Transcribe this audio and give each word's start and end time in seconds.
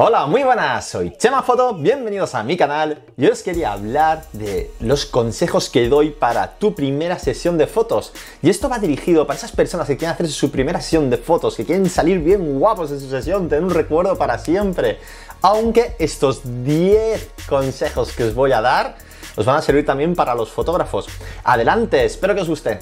Hola, 0.00 0.26
muy 0.26 0.44
buenas, 0.44 0.88
soy 0.88 1.10
Chema 1.10 1.42
Foto, 1.42 1.74
bienvenidos 1.74 2.36
a 2.36 2.44
mi 2.44 2.56
canal. 2.56 3.02
Yo 3.16 3.32
os 3.32 3.42
quería 3.42 3.72
hablar 3.72 4.26
de 4.32 4.70
los 4.78 5.06
consejos 5.06 5.68
que 5.68 5.88
doy 5.88 6.10
para 6.10 6.56
tu 6.56 6.72
primera 6.72 7.18
sesión 7.18 7.58
de 7.58 7.66
fotos. 7.66 8.12
Y 8.40 8.48
esto 8.48 8.68
va 8.68 8.78
dirigido 8.78 9.26
para 9.26 9.36
esas 9.36 9.50
personas 9.50 9.88
que 9.88 9.96
quieren 9.96 10.14
hacer 10.14 10.28
su 10.28 10.52
primera 10.52 10.80
sesión 10.80 11.10
de 11.10 11.16
fotos, 11.16 11.56
que 11.56 11.64
quieren 11.64 11.90
salir 11.90 12.20
bien 12.20 12.60
guapos 12.60 12.90
de 12.90 13.00
su 13.00 13.10
sesión, 13.10 13.48
tener 13.48 13.64
un 13.64 13.70
recuerdo 13.70 14.16
para 14.16 14.38
siempre. 14.38 15.00
Aunque 15.42 15.96
estos 15.98 16.42
10 16.44 17.30
consejos 17.48 18.12
que 18.12 18.22
os 18.22 18.36
voy 18.36 18.52
a 18.52 18.60
dar 18.60 18.98
os 19.34 19.46
van 19.46 19.56
a 19.56 19.62
servir 19.62 19.84
también 19.84 20.14
para 20.14 20.32
los 20.32 20.52
fotógrafos. 20.52 21.08
Adelante, 21.42 22.04
espero 22.04 22.36
que 22.36 22.42
os 22.42 22.48
guste. 22.48 22.78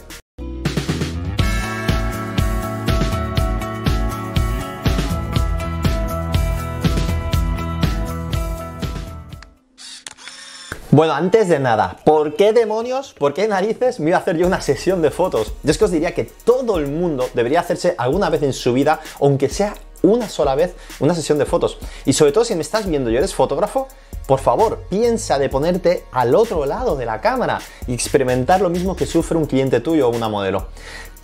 Bueno, 10.96 11.12
antes 11.12 11.46
de 11.48 11.58
nada, 11.58 11.98
¿por 12.06 12.36
qué 12.36 12.54
demonios, 12.54 13.12
por 13.12 13.34
qué 13.34 13.46
narices 13.46 14.00
me 14.00 14.08
iba 14.08 14.16
a 14.16 14.22
hacer 14.22 14.38
yo 14.38 14.46
una 14.46 14.62
sesión 14.62 15.02
de 15.02 15.10
fotos? 15.10 15.52
Yo 15.62 15.70
es 15.70 15.76
que 15.76 15.84
os 15.84 15.90
diría 15.90 16.14
que 16.14 16.24
todo 16.24 16.78
el 16.78 16.86
mundo 16.86 17.28
debería 17.34 17.60
hacerse 17.60 17.94
alguna 17.98 18.30
vez 18.30 18.42
en 18.42 18.54
su 18.54 18.72
vida, 18.72 19.02
aunque 19.20 19.50
sea 19.50 19.74
una 20.00 20.26
sola 20.26 20.54
vez, 20.54 20.74
una 20.98 21.14
sesión 21.14 21.36
de 21.36 21.44
fotos. 21.44 21.76
Y 22.06 22.14
sobre 22.14 22.32
todo 22.32 22.46
si 22.46 22.54
me 22.54 22.62
estás 22.62 22.86
viendo 22.86 23.10
y 23.10 23.16
eres 23.18 23.34
fotógrafo, 23.34 23.88
por 24.26 24.40
favor, 24.40 24.84
piensa 24.88 25.38
de 25.38 25.50
ponerte 25.50 26.04
al 26.12 26.34
otro 26.34 26.64
lado 26.64 26.96
de 26.96 27.04
la 27.04 27.20
cámara 27.20 27.60
y 27.86 27.92
experimentar 27.92 28.62
lo 28.62 28.70
mismo 28.70 28.96
que 28.96 29.04
sufre 29.04 29.36
un 29.36 29.44
cliente 29.44 29.80
tuyo 29.80 30.08
o 30.08 30.16
una 30.16 30.30
modelo. 30.30 30.68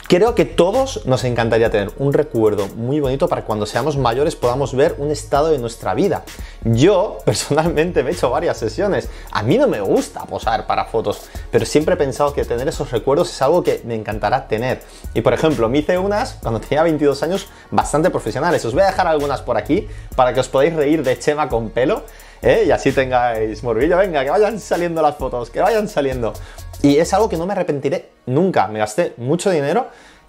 Creo 0.08 0.34
que 0.34 0.44
todos 0.44 1.06
nos 1.06 1.24
encantaría 1.24 1.70
tener 1.70 1.90
un 1.96 2.12
recuerdo 2.12 2.68
muy 2.76 3.00
bonito 3.00 3.28
para 3.28 3.44
cuando 3.44 3.64
seamos 3.64 3.96
mayores 3.96 4.36
podamos 4.36 4.74
ver 4.74 4.96
un 4.98 5.10
estado 5.10 5.48
de 5.48 5.58
nuestra 5.58 5.94
vida. 5.94 6.24
Yo 6.64 7.18
personalmente 7.24 8.02
me 8.02 8.10
he 8.10 8.12
hecho 8.12 8.28
varias 8.28 8.58
sesiones. 8.58 9.08
A 9.30 9.42
mí 9.42 9.56
no 9.56 9.68
me 9.68 9.80
gusta 9.80 10.24
posar 10.26 10.66
para 10.66 10.84
fotos, 10.84 11.30
pero 11.50 11.64
siempre 11.64 11.94
he 11.94 11.96
pensado 11.96 12.32
que 12.34 12.44
tener 12.44 12.68
esos 12.68 12.90
recuerdos 12.90 13.30
es 13.30 13.40
algo 13.40 13.62
que 13.62 13.80
me 13.84 13.94
encantará 13.94 14.48
tener. 14.48 14.82
Y 15.14 15.22
por 15.22 15.32
ejemplo, 15.32 15.68
me 15.68 15.78
hice 15.78 15.96
unas 15.96 16.34
cuando 16.34 16.60
tenía 16.60 16.82
22 16.82 17.22
años 17.22 17.48
bastante 17.70 18.10
profesionales. 18.10 18.64
Os 18.64 18.74
voy 18.74 18.82
a 18.82 18.86
dejar 18.86 19.06
algunas 19.06 19.40
por 19.40 19.56
aquí 19.56 19.88
para 20.14 20.34
que 20.34 20.40
os 20.40 20.48
podáis 20.48 20.74
reír 20.74 21.02
de 21.02 21.18
Chema 21.18 21.48
con 21.48 21.70
pelo. 21.70 22.04
¿eh? 22.42 22.64
Y 22.66 22.70
así 22.70 22.92
tengáis 22.92 23.62
morbillo. 23.62 23.96
Venga, 23.96 24.24
que 24.24 24.30
vayan 24.30 24.60
saliendo 24.60 25.00
las 25.00 25.16
fotos, 25.16 25.48
que 25.48 25.60
vayan 25.60 25.88
saliendo. 25.88 26.34
Y 26.82 26.96
es 26.96 27.14
algo 27.14 27.28
que 27.28 27.36
no 27.36 27.46
me 27.46 27.52
arrepentiré 27.52 28.10
nunca. 28.26 28.66
Me 28.66 28.80
gasté 28.80 29.14
mucho 29.16 29.50
dinero 29.50 29.86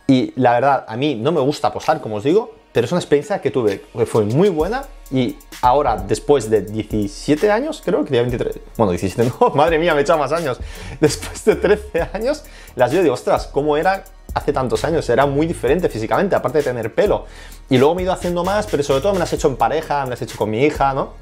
y 0.08 0.34
la 0.36 0.54
verdad, 0.54 0.86
a 0.88 0.96
mí 0.96 1.16
no 1.16 1.32
me 1.32 1.42
gusta 1.42 1.74
posar, 1.74 2.00
como 2.00 2.18
os 2.18 2.24
digo, 2.24 2.54
pero 2.72 2.86
es 2.86 2.92
una 2.92 3.00
experiencia 3.00 3.42
que 3.42 3.52
tuve 3.52 3.82
que 3.96 4.06
fue 4.06 4.26
muy 4.26 4.50
buena 4.50 4.84
y 5.12 5.38
ahora, 5.62 5.96
después 5.96 6.50
de 6.50 6.62
17 6.62 7.52
años, 7.52 7.82
creo 7.84 8.00
que 8.00 8.06
tenía 8.06 8.22
23, 8.22 8.60
bueno, 8.78 8.92
17 8.92 9.32
no, 9.40 9.50
madre 9.52 9.80
mía, 9.80 9.94
me 9.94 10.00
he 10.00 10.04
echado 10.04 10.20
más 10.20 10.32
años, 10.32 10.60
después 11.00 11.46
de 11.46 11.56
13 11.56 12.10
años, 12.14 12.44
las 12.76 12.92
veo 12.92 13.02
y 13.02 13.04
digo, 13.04 13.14
ostras, 13.14 13.48
¿cómo 13.48 13.78
era 13.78 14.04
hace 14.34 14.52
tantos 14.52 14.84
años? 14.84 15.08
Era 15.10 15.26
muy 15.26 15.46
diferente 15.46 15.88
físicamente, 15.88 16.36
aparte 16.36 16.60
de 16.60 16.64
tener 16.64 16.94
pelo. 16.94 17.26
Y 17.70 17.78
luego 17.78 17.96
me 17.96 18.02
he 18.02 18.06
ido 18.06 18.14
haciendo 18.14 18.44
más, 18.44 18.68
pero 18.68 18.82
sobre 18.84 19.02
todo 19.02 19.14
me 19.14 19.20
las 19.20 19.32
he 19.32 19.36
hecho 19.36 19.48
en 19.48 19.56
pareja, 19.56 20.04
me 20.04 20.12
las 20.12 20.22
he 20.22 20.26
hecho 20.26 20.38
con 20.38 20.50
mi 20.50 20.64
hija, 20.64 20.94
¿no? 20.94 21.14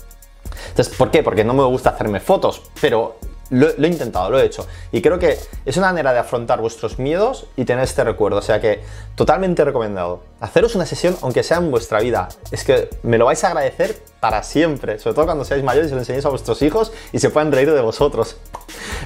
Entonces, 0.70 0.96
¿por 0.96 1.12
qué? 1.12 1.22
Porque 1.22 1.44
no 1.44 1.54
me 1.54 1.64
gusta 1.64 1.92
hacerme 1.92 2.20
fotos, 2.20 2.62
pero 2.80 3.18
lo, 3.52 3.68
he 3.68 3.88
intentado, 3.88 4.30
lo 4.30 4.40
he 4.40 4.46
hecho. 4.46 4.66
Y 4.92 5.02
creo 5.02 5.20
que 5.20 5.38
es 5.66 5.78
una 5.78 5.88
manera 5.88 6.14
de 6.14 6.20
afrontar 6.20 6.60
vuestros 6.62 6.98
miedos 6.98 7.46
y 7.56 7.66
tener 7.66 7.84
este 7.84 8.04
recuerdo. 8.04 8.38
O 8.38 8.42
sea 8.42 8.60
que 8.60 8.82
totalmente 9.16 9.64
recomendado. 9.64 10.24
Haceros 10.40 10.74
una 10.76 10.86
sesión, 10.86 11.16
aunque 11.22 11.44
sea 11.44 11.58
en 11.58 11.70
vuestra 11.70 12.00
vida. 12.00 12.30
Es 12.52 12.64
que 12.64 12.90
me 13.04 13.18
lo 13.18 13.26
vais 13.26 13.44
a 13.44 13.48
agradecer 13.48 14.02
para 14.20 14.42
siempre. 14.44 14.98
Sobre 15.00 15.16
todo 15.16 15.26
cuando 15.26 15.46
seáis 15.46 15.64
mayores 15.64 15.92
y 15.92 15.94
lo 15.94 16.00
enseñéis 16.00 16.26
a 16.26 16.30
vuestros 16.30 16.62
hijos 16.62 16.92
y 17.12 17.20
se 17.20 17.30
puedan 17.30 17.52
reír 17.52 17.72
de 17.72 17.82
vosotros. 17.82 18.38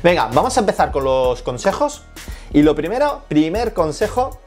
Venga, 0.03 0.29
vamos 0.31 0.55
a 0.57 0.59
empezar 0.59 0.91
con 0.91 1.03
los 1.03 1.41
consejos. 1.41 2.03
Y 2.53 2.61
lo 2.61 2.75
primero, 2.75 3.23
primer 3.27 3.73
consejo, 3.73 4.39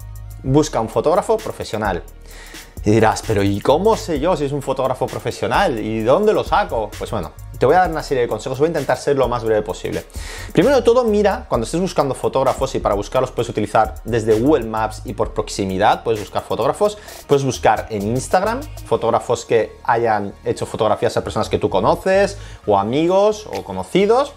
busca 0.44 0.80
un 0.80 0.88
fotógrafo 0.88 1.36
profesional. 1.36 2.02
Y 2.84 2.92
dirás, 2.92 3.22
pero 3.26 3.42
¿y 3.42 3.60
cómo 3.60 3.96
sé 3.96 4.20
yo 4.20 4.36
si 4.36 4.44
es 4.44 4.52
un 4.52 4.62
fotógrafo 4.62 5.06
profesional? 5.06 5.78
¿Y 5.78 6.02
dónde 6.02 6.32
lo 6.32 6.44
saco? 6.44 6.90
Pues 6.96 7.10
bueno, 7.10 7.32
te 7.58 7.66
voy 7.66 7.74
a 7.74 7.80
dar 7.80 7.90
una 7.90 8.02
serie 8.02 8.22
de 8.22 8.28
consejos, 8.28 8.58
voy 8.58 8.66
a 8.66 8.68
intentar 8.68 8.96
ser 8.96 9.16
lo 9.16 9.28
más 9.28 9.44
breve 9.44 9.62
posible. 9.62 10.04
Primero 10.52 10.76
de 10.76 10.82
todo, 10.82 11.04
mira, 11.04 11.46
cuando 11.48 11.64
estés 11.64 11.80
buscando 11.80 12.14
fotógrafos 12.14 12.74
y 12.74 12.78
para 12.78 12.94
buscarlos 12.94 13.30
puedes 13.30 13.48
utilizar 13.48 13.96
desde 14.04 14.38
Google 14.38 14.64
Maps 14.64 15.02
y 15.04 15.14
por 15.14 15.34
proximidad, 15.34 16.02
puedes 16.04 16.20
buscar 16.20 16.42
fotógrafos, 16.42 16.98
puedes 17.26 17.44
buscar 17.44 17.86
en 17.90 18.02
Instagram 18.02 18.60
fotógrafos 18.86 19.44
que 19.44 19.76
hayan 19.84 20.32
hecho 20.44 20.66
fotografías 20.66 21.16
a 21.16 21.24
personas 21.24 21.48
que 21.48 21.58
tú 21.58 21.68
conoces 21.68 22.38
o 22.66 22.78
amigos 22.78 23.48
o 23.52 23.64
conocidos. 23.64 24.32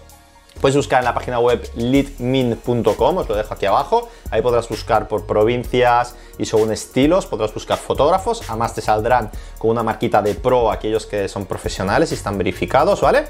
Puedes 0.60 0.76
buscar 0.76 1.00
en 1.00 1.06
la 1.06 1.14
página 1.14 1.38
web 1.40 1.68
leadmin.com, 1.76 3.16
os 3.16 3.28
lo 3.28 3.34
dejo 3.34 3.54
aquí 3.54 3.66
abajo. 3.66 4.08
Ahí 4.30 4.42
podrás 4.42 4.68
buscar 4.68 5.08
por 5.08 5.26
provincias 5.26 6.14
y 6.38 6.46
según 6.46 6.72
estilos, 6.72 7.26
podrás 7.26 7.52
buscar 7.52 7.78
fotógrafos. 7.78 8.42
Además 8.48 8.74
te 8.74 8.80
saldrán 8.80 9.30
con 9.58 9.70
una 9.70 9.82
marquita 9.82 10.22
de 10.22 10.34
pro 10.34 10.70
aquellos 10.70 11.06
que 11.06 11.28
son 11.28 11.46
profesionales 11.46 12.12
y 12.12 12.14
están 12.14 12.38
verificados, 12.38 13.00
¿vale? 13.00 13.24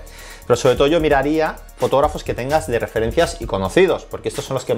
Pero 0.47 0.57
sobre 0.57 0.77
todo 0.77 0.89
yo 0.89 1.01
miraría 1.01 1.57
fotógrafos 1.77 2.25
que 2.25 2.35
tengas 2.35 2.67
de 2.67 2.79
referencias 2.79 3.41
y 3.41 3.47
conocidos, 3.47 4.05
porque 4.05 4.29
estos 4.29 4.45
son 4.45 4.55
los 4.55 4.65
que 4.65 4.77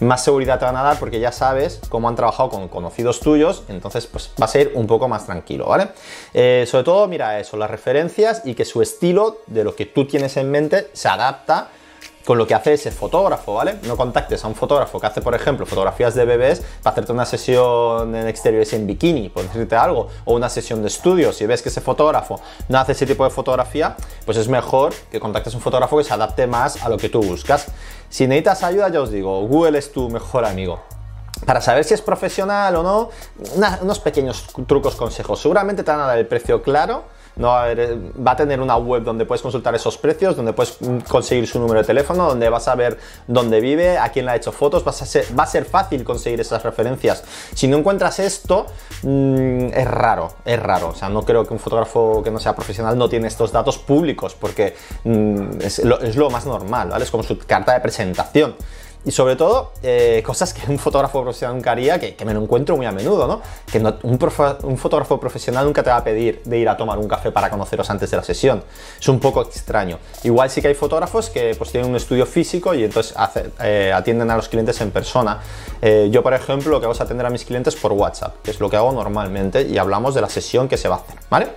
más 0.00 0.24
seguridad 0.24 0.58
te 0.58 0.64
van 0.64 0.76
a 0.76 0.82
dar 0.82 0.98
porque 0.98 1.20
ya 1.20 1.32
sabes 1.32 1.80
cómo 1.88 2.08
han 2.08 2.16
trabajado 2.16 2.50
con 2.50 2.68
conocidos 2.68 3.20
tuyos, 3.20 3.62
entonces 3.68 4.06
pues 4.06 4.30
va 4.40 4.46
a 4.46 4.48
ser 4.48 4.72
un 4.74 4.86
poco 4.86 5.08
más 5.08 5.26
tranquilo, 5.26 5.66
¿vale? 5.66 5.88
Eh, 6.32 6.64
sobre 6.68 6.84
todo 6.84 7.06
mira 7.08 7.38
eso, 7.38 7.56
las 7.56 7.70
referencias 7.70 8.42
y 8.44 8.54
que 8.54 8.64
su 8.64 8.82
estilo 8.82 9.38
de 9.46 9.64
lo 9.64 9.74
que 9.74 9.86
tú 9.86 10.06
tienes 10.06 10.36
en 10.36 10.50
mente 10.50 10.90
se 10.92 11.08
adapta 11.08 11.68
con 12.24 12.38
lo 12.38 12.46
que 12.46 12.54
hace 12.54 12.72
ese 12.72 12.90
fotógrafo, 12.90 13.54
¿vale? 13.54 13.78
No 13.82 13.96
contactes 13.96 14.44
a 14.44 14.48
un 14.48 14.54
fotógrafo 14.54 14.98
que 14.98 15.06
hace, 15.06 15.20
por 15.20 15.34
ejemplo, 15.34 15.66
fotografías 15.66 16.14
de 16.14 16.24
bebés 16.24 16.62
para 16.82 16.92
hacerte 16.92 17.12
una 17.12 17.26
sesión 17.26 18.14
en 18.14 18.26
exteriores 18.28 18.72
en 18.72 18.86
bikini, 18.86 19.28
por 19.28 19.42
decirte 19.42 19.76
algo, 19.76 20.08
o 20.24 20.34
una 20.34 20.48
sesión 20.48 20.80
de 20.82 20.88
estudio. 20.88 21.32
Si 21.32 21.46
ves 21.46 21.60
que 21.62 21.68
ese 21.68 21.80
fotógrafo 21.80 22.40
no 22.68 22.78
hace 22.78 22.92
ese 22.92 23.06
tipo 23.06 23.24
de 23.24 23.30
fotografía, 23.30 23.96
pues 24.24 24.38
es 24.38 24.48
mejor 24.48 24.94
que 25.10 25.20
contactes 25.20 25.52
a 25.54 25.56
un 25.58 25.62
fotógrafo 25.62 25.98
que 25.98 26.04
se 26.04 26.14
adapte 26.14 26.46
más 26.46 26.82
a 26.82 26.88
lo 26.88 26.96
que 26.96 27.08
tú 27.08 27.22
buscas. 27.22 27.66
Si 28.08 28.26
necesitas 28.26 28.62
ayuda, 28.62 28.88
ya 28.88 29.02
os 29.02 29.10
digo, 29.10 29.46
Google 29.46 29.78
es 29.78 29.92
tu 29.92 30.08
mejor 30.08 30.44
amigo 30.44 30.80
para 31.44 31.60
saber 31.60 31.84
si 31.84 31.92
es 31.92 32.00
profesional 32.00 32.74
o 32.76 32.82
no, 32.82 33.10
unos 33.82 33.98
pequeños 33.98 34.46
trucos, 34.66 34.94
consejos. 34.94 35.40
Seguramente 35.40 35.82
te 35.82 35.90
van 35.90 36.00
a 36.00 36.06
dar 36.06 36.18
el 36.18 36.26
precio 36.26 36.62
claro 36.62 37.04
no 37.36 37.48
va 37.48 38.30
a, 38.30 38.36
tener 38.36 38.60
una 38.60 38.76
web 38.76 39.02
donde 39.02 39.24
puedes 39.26 39.42
consultar 39.42 39.74
esos 39.74 39.98
precios, 39.98 40.36
donde 40.36 40.52
puedes 40.52 40.78
conseguir 41.08 41.46
su 41.46 41.58
número 41.58 41.80
de 41.80 41.86
teléfono, 41.86 42.28
donde 42.28 42.48
vas 42.48 42.68
a 42.68 42.74
ver 42.74 42.98
dónde 43.26 43.60
vive, 43.60 43.98
a 43.98 44.10
quién 44.10 44.26
le 44.26 44.32
ha 44.32 44.36
hecho 44.36 44.52
fotos, 44.52 44.84
va 44.86 45.42
a 45.42 45.46
ser 45.46 45.64
fácil 45.64 46.04
conseguir 46.04 46.40
esas 46.40 46.62
referencias. 46.62 47.24
Si 47.54 47.66
no 47.66 47.78
encuentras 47.78 48.18
esto, 48.18 48.66
mm, 49.02 49.66
es 49.74 49.86
raro, 49.86 50.34
es 50.44 50.60
raro. 50.60 50.88
O 50.88 50.94
sea, 50.94 51.08
no 51.08 51.22
creo 51.22 51.46
que 51.46 51.52
un 51.52 51.60
fotógrafo 51.60 52.22
que 52.22 52.30
no 52.30 52.38
sea 52.38 52.54
profesional 52.54 52.96
no 52.96 53.08
tiene 53.08 53.28
estos 53.28 53.52
datos 53.52 53.78
públicos, 53.78 54.34
porque 54.34 54.76
mm, 55.04 55.60
es, 55.60 55.84
lo, 55.84 56.00
es, 56.00 56.16
lo, 56.16 56.30
más 56.30 56.46
normal, 56.46 56.90
¿vale? 56.90 57.04
Es 57.04 57.10
como 57.10 57.22
su 57.22 57.38
carta 57.38 57.72
de 57.72 57.80
presentación. 57.80 58.54
Y 59.06 59.10
sobre 59.10 59.36
todo, 59.36 59.72
eh, 59.82 60.22
cosas 60.24 60.54
que 60.54 60.70
un 60.70 60.78
fotógrafo 60.78 61.22
profesional 61.22 61.56
nunca 61.56 61.72
haría, 61.72 61.98
que, 61.98 62.16
me 62.24 62.32
lo 62.32 62.40
encuentro 62.40 62.76
muy 62.76 62.86
a 62.86 62.92
menudo, 62.92 63.26
¿no? 63.26 63.42
Que 63.70 63.78
un, 63.78 64.78
fotógrafo 64.78 65.20
profesional 65.20 65.66
nunca 65.66 65.82
te 65.82 65.90
va 65.90 65.96
a 65.96 66.04
pedir 66.04 66.40
de 66.44 66.58
ir 66.58 66.68
a 66.68 66.76
tomar 66.76 66.98
un 66.98 67.06
café 67.06 67.30
para 67.30 67.50
conoceros 67.50 67.90
antes 67.90 68.10
de 68.10 68.16
la 68.16 68.22
sesión. 68.22 68.64
Es 68.98 69.08
un 69.08 69.20
poco 69.20 69.42
extraño. 69.42 69.98
Igual 70.22 70.48
sí 70.48 70.62
que 70.62 70.68
hay 70.68 70.74
fotógrafos 70.74 71.28
que 71.28 71.54
pues 71.54 71.70
tienen 71.70 71.90
un 71.90 71.96
estudio 71.96 72.24
físico 72.24 72.72
y 72.72 72.84
entonces 72.84 73.14
eh, 73.60 73.92
atienden 73.94 74.30
a 74.30 74.36
los 74.36 74.48
clientes 74.48 74.80
en 74.80 74.90
persona. 74.90 75.38
Eh, 75.82 76.08
yo, 76.10 76.22
por 76.22 76.32
ejemplo, 76.32 76.70
lo 76.70 76.80
que 76.80 76.86
hago 76.86 76.94
es 76.94 77.00
atender 77.00 77.26
a 77.26 77.30
mis 77.30 77.44
clientes 77.44 77.76
por 77.76 77.92
WhatsApp, 77.92 78.36
que 78.42 78.52
es 78.52 78.60
lo 78.60 78.70
que 78.70 78.76
hago 78.76 78.92
normalmente, 78.92 79.62
y 79.62 79.76
hablamos 79.76 80.14
de 80.14 80.22
la 80.22 80.30
sesión 80.30 80.66
que 80.66 80.78
se 80.78 80.88
va 80.88 80.96
a 80.96 80.98
hacer, 81.00 81.16
¿vale? 81.28 81.48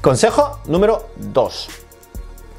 Consejo 0.00 0.58
número 0.66 1.10
2 1.16 1.83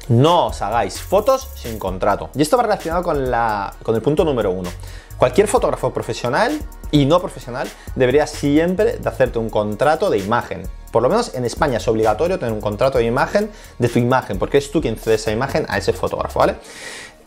no 0.08 0.46
os 0.46 0.62
hagáis 0.62 1.00
fotos 1.00 1.48
sin 1.54 1.78
contrato. 1.78 2.30
Y 2.34 2.42
esto 2.42 2.56
va 2.56 2.64
relacionado 2.64 3.02
con, 3.02 3.30
la, 3.30 3.74
con 3.82 3.94
el 3.94 4.02
punto 4.02 4.24
número 4.24 4.50
uno. 4.50 4.70
Cualquier 5.16 5.48
fotógrafo 5.48 5.94
profesional 5.94 6.60
y 6.90 7.06
no 7.06 7.20
profesional 7.20 7.68
debería 7.94 8.26
siempre 8.26 8.98
hacerte 9.04 9.38
un 9.38 9.48
contrato 9.48 10.10
de 10.10 10.18
imagen. 10.18 10.68
Por 10.92 11.02
lo 11.02 11.08
menos 11.08 11.34
en 11.34 11.44
España 11.44 11.78
es 11.78 11.88
obligatorio 11.88 12.38
tener 12.38 12.52
un 12.52 12.60
contrato 12.60 12.98
de 12.98 13.04
imagen 13.04 13.50
de 13.78 13.88
tu 13.88 13.98
imagen, 13.98 14.38
porque 14.38 14.58
es 14.58 14.70
tú 14.70 14.80
quien 14.80 14.96
cede 14.96 15.14
esa 15.14 15.32
imagen 15.32 15.64
a 15.68 15.78
ese 15.78 15.92
fotógrafo, 15.92 16.38
¿vale? 16.38 16.56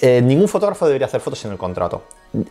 Eh, 0.01 0.21
ningún 0.21 0.47
fotógrafo 0.47 0.85
debería 0.85 1.07
hacer 1.07 1.19
fotos 1.19 1.39
sin 1.39 1.51
el 1.51 1.57
contrato. 1.57 2.03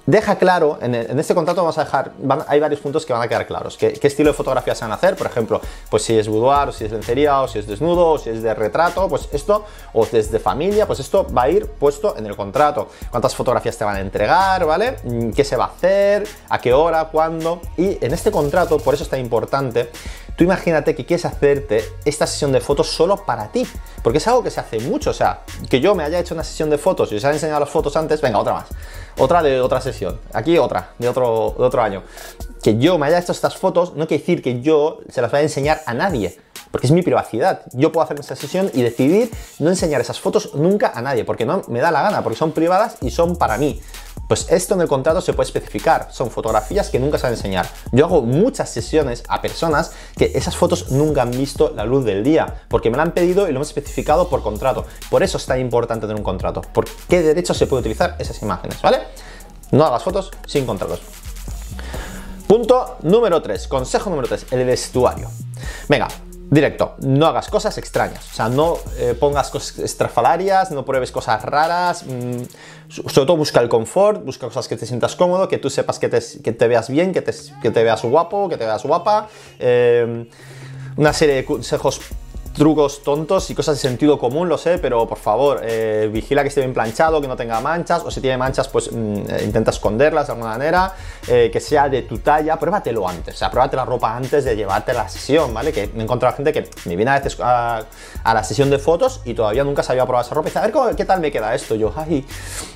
Deja 0.06 0.36
claro, 0.36 0.78
en, 0.82 0.94
este 0.94 1.34
contrato 1.34 1.62
vamos 1.62 1.78
a 1.78 1.84
dejar, 1.84 2.12
hay 2.48 2.58
varios 2.58 2.80
puntos 2.80 3.06
que 3.06 3.12
van 3.12 3.22
a 3.22 3.28
quedar 3.28 3.46
claros. 3.46 3.78
¿Qué, 3.78 3.98
estilo 4.02 4.30
de 4.30 4.34
fotografía 4.34 4.74
se 4.74 4.84
van 4.84 4.90
a 4.90 4.96
hacer? 4.96 5.14
Por 5.16 5.28
ejemplo, 5.28 5.60
pues 5.88 6.02
si 6.02 6.18
es 6.18 6.28
boudoir, 6.28 6.68
o 6.68 6.72
si 6.72 6.84
es 6.84 6.90
lencería, 6.92 7.40
o 7.40 7.48
si 7.48 7.60
es 7.60 7.66
desnudo, 7.66 8.10
o 8.10 8.18
si 8.18 8.30
es 8.30 8.42
de 8.42 8.52
retrato, 8.54 9.08
pues 9.08 9.28
esto, 9.32 9.64
o 9.92 10.04
desde 10.04 10.40
familia, 10.40 10.86
pues 10.86 10.98
esto 10.98 11.26
va 11.32 11.42
a 11.42 11.50
ir 11.50 11.66
puesto 11.66 12.16
en 12.18 12.26
el 12.26 12.34
contrato. 12.34 12.88
¿Cuántas 13.10 13.36
fotografías 13.36 13.78
te 13.78 13.84
van 13.84 13.96
a 13.96 14.00
entregar, 14.00 14.66
¿vale? 14.66 14.96
Mm, 15.04 15.30
¿Qué 15.30 15.44
se 15.44 15.56
va 15.56 15.66
a 15.66 15.68
hacer? 15.68 16.26
¿A 16.48 16.60
qué 16.60 16.72
hora? 16.72 17.04
¿Cuándo? 17.04 17.60
Y 17.76 18.04
en 18.04 18.12
este 18.12 18.32
contrato, 18.32 18.78
por 18.78 18.94
eso 18.94 19.04
es 19.04 19.10
tan 19.10 19.20
importante, 19.20 19.90
tú 20.38 20.44
imagínate 20.44 20.94
que 20.94 21.04
quieres 21.04 21.24
hacerte 21.24 21.84
esta 22.04 22.24
sesión 22.24 22.52
de 22.52 22.60
fotos 22.60 22.86
solo 22.86 23.16
para 23.26 23.50
ti, 23.50 23.66
porque 24.04 24.18
es 24.18 24.28
algo 24.28 24.44
que 24.44 24.52
se 24.52 24.60
hace 24.60 24.78
mucho, 24.78 25.10
o 25.10 25.12
sea, 25.12 25.40
que 25.68 25.80
yo 25.80 25.96
me 25.96 26.04
haya 26.04 26.20
hecho 26.20 26.32
una 26.32 26.44
sesión 26.44 26.70
de 26.70 26.78
fotos 26.78 27.10
y 27.10 27.16
os 27.16 27.24
haya 27.24 27.34
enseñado 27.34 27.58
las 27.58 27.68
fotos 27.68 27.96
antes, 27.96 28.20
venga, 28.20 28.38
otra 28.38 28.54
más, 28.54 28.68
otra 29.18 29.42
de 29.42 29.60
otra 29.60 29.80
sesión, 29.80 30.20
aquí 30.32 30.56
otra, 30.56 30.90
de 30.96 31.08
otro, 31.08 31.56
de 31.58 31.64
otro 31.64 31.82
año. 31.82 32.04
Que 32.62 32.78
yo 32.78 32.98
me 32.98 33.06
haya 33.06 33.18
hecho 33.18 33.32
estas 33.32 33.56
fotos 33.56 33.94
no 33.94 34.06
quiere 34.06 34.20
decir 34.20 34.40
que 34.40 34.60
yo 34.60 35.00
se 35.08 35.20
las 35.20 35.32
vaya 35.32 35.40
a 35.40 35.42
enseñar 35.42 35.82
a 35.86 35.94
nadie 35.94 36.38
porque 36.70 36.86
es 36.86 36.92
mi 36.92 37.02
privacidad. 37.02 37.62
Yo 37.72 37.92
puedo 37.92 38.04
hacer 38.04 38.18
esa 38.20 38.36
sesión 38.36 38.70
y 38.74 38.82
decidir 38.82 39.30
no 39.58 39.70
enseñar 39.70 40.00
esas 40.00 40.20
fotos 40.20 40.54
nunca 40.54 40.92
a 40.94 41.02
nadie, 41.02 41.24
porque 41.24 41.44
no 41.44 41.62
me 41.68 41.80
da 41.80 41.90
la 41.90 42.02
gana, 42.02 42.22
porque 42.22 42.38
son 42.38 42.52
privadas 42.52 42.96
y 43.00 43.10
son 43.10 43.36
para 43.36 43.58
mí. 43.58 43.80
Pues 44.28 44.46
esto 44.50 44.74
en 44.74 44.82
el 44.82 44.88
contrato 44.88 45.22
se 45.22 45.32
puede 45.32 45.46
especificar, 45.46 46.08
son 46.10 46.30
fotografías 46.30 46.90
que 46.90 46.98
nunca 46.98 47.16
se 47.16 47.22
van 47.22 47.32
a 47.32 47.36
enseñar. 47.36 47.66
Yo 47.92 48.04
hago 48.04 48.20
muchas 48.20 48.68
sesiones 48.68 49.22
a 49.26 49.40
personas 49.40 49.92
que 50.16 50.32
esas 50.34 50.54
fotos 50.54 50.90
nunca 50.90 51.22
han 51.22 51.30
visto 51.30 51.72
la 51.74 51.84
luz 51.84 52.04
del 52.04 52.22
día, 52.22 52.62
porque 52.68 52.90
me 52.90 52.98
la 52.98 53.04
han 53.04 53.12
pedido 53.12 53.48
y 53.48 53.52
lo 53.52 53.56
hemos 53.56 53.68
especificado 53.68 54.28
por 54.28 54.42
contrato. 54.42 54.84
Por 55.08 55.22
eso 55.22 55.38
es 55.38 55.46
tan 55.46 55.58
importante 55.60 56.06
tener 56.06 56.16
un 56.16 56.24
contrato, 56.24 56.60
por 56.60 56.84
qué 57.08 57.22
derecho 57.22 57.54
se 57.54 57.66
puede 57.66 57.80
utilizar 57.80 58.16
esas 58.18 58.42
imágenes, 58.42 58.82
¿vale? 58.82 58.98
No 59.70 59.84
hagas 59.86 60.02
fotos 60.02 60.30
sin 60.46 60.66
contratos. 60.66 61.00
Punto 62.46 62.96
número 63.02 63.40
3, 63.40 63.66
consejo 63.68 64.10
número 64.10 64.28
3, 64.28 64.46
el 64.50 64.64
vestuario. 64.66 65.30
Venga, 65.88 66.08
Directo, 66.50 66.96
no 67.00 67.26
hagas 67.26 67.50
cosas 67.50 67.76
extrañas, 67.76 68.26
o 68.32 68.34
sea, 68.34 68.48
no 68.48 68.78
eh, 68.96 69.14
pongas 69.18 69.50
cosas 69.50 69.80
estrafalarias, 69.80 70.70
no 70.70 70.82
pruebes 70.82 71.12
cosas 71.12 71.42
raras, 71.42 72.04
mm, 72.06 72.42
sobre 72.88 73.26
todo 73.26 73.36
busca 73.36 73.60
el 73.60 73.68
confort, 73.68 74.24
busca 74.24 74.46
cosas 74.46 74.66
que 74.66 74.76
te 74.78 74.86
sientas 74.86 75.14
cómodo, 75.14 75.46
que 75.46 75.58
tú 75.58 75.68
sepas 75.68 75.98
que 75.98 76.08
te, 76.08 76.20
que 76.42 76.52
te 76.52 76.66
veas 76.66 76.88
bien, 76.88 77.12
que 77.12 77.20
te, 77.20 77.34
que 77.60 77.70
te, 77.70 77.82
veas 77.82 78.02
guapo, 78.02 78.48
que 78.48 78.56
te 78.56 78.64
veas 78.64 78.82
guapa, 78.82 79.28
eh, 79.58 80.26
una 80.96 81.12
serie 81.12 81.34
de 81.34 81.44
consejos 81.44 82.00
trucos 82.58 83.02
tontos 83.02 83.48
y 83.50 83.54
cosas 83.54 83.76
de 83.76 83.88
sentido 83.88 84.18
común, 84.18 84.48
lo 84.48 84.58
sé, 84.58 84.78
pero 84.78 85.06
por 85.06 85.18
favor, 85.18 85.60
eh, 85.62 86.10
vigila 86.12 86.42
que 86.42 86.48
esté 86.48 86.60
bien 86.60 86.74
planchado, 86.74 87.20
que 87.20 87.28
no 87.28 87.36
tenga 87.36 87.60
manchas, 87.60 88.02
o 88.04 88.10
si 88.10 88.20
tiene 88.20 88.36
manchas, 88.36 88.68
pues 88.68 88.92
mm, 88.92 89.16
eh, 89.28 89.42
intenta 89.44 89.70
esconderlas 89.70 90.26
de 90.26 90.32
alguna 90.32 90.50
manera, 90.50 90.92
eh, 91.28 91.50
que 91.52 91.60
sea 91.60 91.88
de 91.88 92.02
tu 92.02 92.18
talla, 92.18 92.58
pruébatelo 92.58 93.08
antes, 93.08 93.36
o 93.36 93.38
sea, 93.38 93.50
pruébate 93.50 93.76
la 93.76 93.84
ropa 93.84 94.14
antes 94.14 94.44
de 94.44 94.56
llevarte 94.56 94.90
a 94.90 94.94
la 94.94 95.08
sesión, 95.08 95.54
¿vale? 95.54 95.72
Que 95.72 95.86
me 95.94 96.00
he 96.00 96.02
encontrado 96.02 96.34
gente 96.36 96.52
que 96.52 96.68
me 96.84 96.96
viene 96.96 97.12
a 97.12 97.20
veces 97.20 97.38
a, 97.40 97.84
la 98.24 98.44
sesión 98.44 98.68
de 98.68 98.78
fotos 98.78 99.22
y 99.24 99.34
todavía 99.34 99.64
nunca 99.64 99.82
se 99.82 99.92
había 99.92 100.04
probado 100.04 100.26
esa 100.26 100.34
ropa 100.34 100.48
y 100.48 100.50
dice, 100.50 100.58
a 100.58 100.86
ver 100.86 100.96
qué 100.96 101.04
tal 101.04 101.20
me 101.20 101.30
queda 101.30 101.54
esto. 101.54 101.76
Yo, 101.76 101.92
ay, 101.96 102.26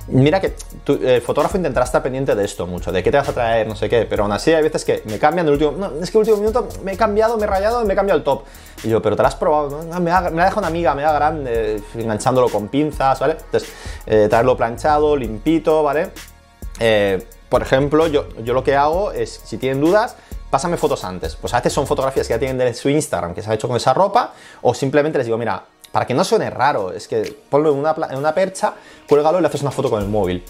mira 0.08 0.40
que 0.40 0.54
el 0.86 1.22
fotógrafo 1.22 1.56
intentará 1.56 1.84
estar 1.84 2.02
pendiente 2.02 2.34
de 2.34 2.44
esto 2.44 2.66
mucho, 2.66 2.92
de 2.92 3.02
qué 3.02 3.10
te 3.10 3.16
vas 3.16 3.28
a 3.28 3.32
traer, 3.32 3.66
no 3.66 3.76
sé 3.76 3.88
qué, 3.88 4.06
pero 4.08 4.24
aún 4.24 4.32
así 4.32 4.52
hay 4.52 4.62
veces 4.62 4.84
que 4.84 5.02
me 5.06 5.18
cambian 5.18 5.46
el 5.46 5.52
último, 5.52 5.72
no, 5.72 5.92
es 6.02 6.10
que 6.10 6.18
el 6.18 6.20
último 6.20 6.36
minuto 6.38 6.68
me 6.82 6.92
he 6.92 6.96
cambiado, 6.96 7.36
me 7.36 7.44
he 7.44 7.46
rayado 7.46 7.82
y 7.82 7.86
me 7.86 7.92
he 7.92 7.96
cambiado 7.96 8.18
el 8.18 8.24
top. 8.24 8.42
Y 8.84 8.88
yo, 8.88 9.00
pero 9.00 9.14
te 9.14 9.22
lo 9.22 9.28
has 9.28 9.36
probado, 9.36 9.84
¿no? 9.84 10.00
Me, 10.00 10.10
ha, 10.10 10.20
me 10.22 10.42
una 10.56 10.66
amiga, 10.66 10.94
me 10.94 11.02
da 11.02 11.12
grande, 11.12 11.82
enganchándolo 11.94 12.48
con 12.48 12.68
pinzas, 12.68 13.20
¿vale? 13.20 13.36
Entonces, 13.44 13.72
eh, 14.06 14.26
traerlo 14.28 14.56
planchado, 14.56 15.16
limpito, 15.16 15.82
¿vale? 15.82 16.10
Eh, 16.80 17.24
por 17.48 17.62
ejemplo, 17.62 18.06
yo, 18.08 18.28
yo 18.42 18.54
lo 18.54 18.64
que 18.64 18.74
hago 18.74 19.12
es, 19.12 19.40
si 19.44 19.58
tienen 19.58 19.80
dudas, 19.80 20.16
pásame 20.50 20.76
fotos 20.76 21.04
antes. 21.04 21.36
Pues 21.36 21.54
a 21.54 21.58
veces 21.58 21.72
son 21.72 21.86
fotografías 21.86 22.26
que 22.26 22.34
ya 22.34 22.38
tienen 22.38 22.58
de 22.58 22.74
su 22.74 22.88
Instagram, 22.88 23.34
que 23.34 23.42
se 23.42 23.50
ha 23.50 23.54
hecho 23.54 23.68
con 23.68 23.76
esa 23.76 23.94
ropa, 23.94 24.32
o 24.62 24.74
simplemente 24.74 25.18
les 25.18 25.26
digo, 25.26 25.38
mira, 25.38 25.64
para 25.92 26.06
que 26.06 26.14
no 26.14 26.24
suene 26.24 26.50
raro, 26.50 26.92
es 26.92 27.06
que 27.06 27.36
ponlo 27.48 27.70
en 27.70 27.78
una, 27.78 27.94
en 28.10 28.18
una 28.18 28.34
percha, 28.34 28.74
cuélgalo 29.08 29.38
y 29.38 29.42
le 29.42 29.48
haces 29.48 29.62
una 29.62 29.70
foto 29.70 29.90
con 29.90 30.02
el 30.02 30.08
móvil. 30.08 30.42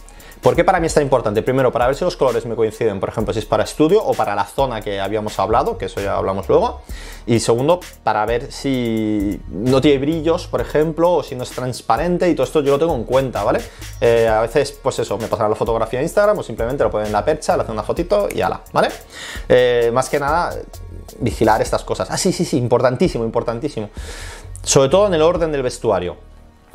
¿Por 0.43 0.57
qué 0.57 0.65
para 0.65 0.81
mí 0.81 0.89
está 0.89 1.01
importante? 1.01 1.41
Primero, 1.43 1.71
para 1.71 1.87
ver 1.87 1.95
si 1.95 2.05
los 2.05 2.17
colores 2.17 2.45
me 2.47 2.57
coinciden, 2.57 2.99
por 2.99 3.09
ejemplo, 3.09 3.33
si 3.33 3.39
es 3.39 3.47
para 3.47 3.63
estudio 3.63 4.03
o 4.03 4.13
para 4.13 4.35
la 4.35 4.45
zona 4.45 4.81
que 4.81 5.01
habíamos 5.01 5.39
hablado, 5.39 5.79
que 5.79 5.85
eso 5.85 6.01
ya 6.01 6.17
hablamos 6.17 6.49
luego. 6.49 6.81
Y 7.27 7.39
segundo, 7.39 7.79
para 8.03 8.27
ver 8.27 8.51
si 8.51 9.41
no 9.49 9.81
tiene 9.81 9.99
brillos, 10.01 10.49
por 10.49 10.61
ejemplo, 10.61 11.13
o 11.13 11.23
si 11.23 11.37
no 11.37 11.45
es 11.45 11.51
transparente 11.51 12.29
y 12.29 12.35
todo 12.35 12.43
esto 12.43 12.61
yo 12.61 12.73
lo 12.73 12.79
tengo 12.81 12.97
en 12.97 13.05
cuenta, 13.05 13.45
¿vale? 13.45 13.61
Eh, 14.01 14.27
a 14.27 14.41
veces, 14.41 14.73
pues 14.83 14.99
eso, 14.99 15.17
me 15.17 15.29
pasará 15.29 15.49
la 15.49 15.55
fotografía 15.55 16.01
a 16.01 16.03
Instagram 16.03 16.37
o 16.37 16.43
simplemente 16.43 16.83
lo 16.83 16.91
ponen 16.91 17.07
en 17.07 17.13
la 17.13 17.25
percha, 17.25 17.57
le 17.57 17.63
hacen 17.63 17.75
una 17.75 17.85
fotito 17.85 18.29
y 18.29 18.41
ala, 18.41 18.63
¿vale? 18.73 18.89
Eh, 19.49 19.93
más 19.95 20.09
que 20.09 20.19
nada, 20.19 20.57
vigilar 21.21 21.63
estas 21.63 21.85
cosas. 21.85 22.11
Ah, 22.11 22.17
sí, 22.17 22.33
sí, 22.33 22.45
sí, 22.45 22.57
importantísimo, 22.57 23.25
importantísimo. 23.25 23.91
Sobre 24.63 24.89
todo 24.89 25.07
en 25.07 25.15
el 25.15 25.23
orden 25.23 25.51
del 25.51 25.63
vestuario. 25.63 26.17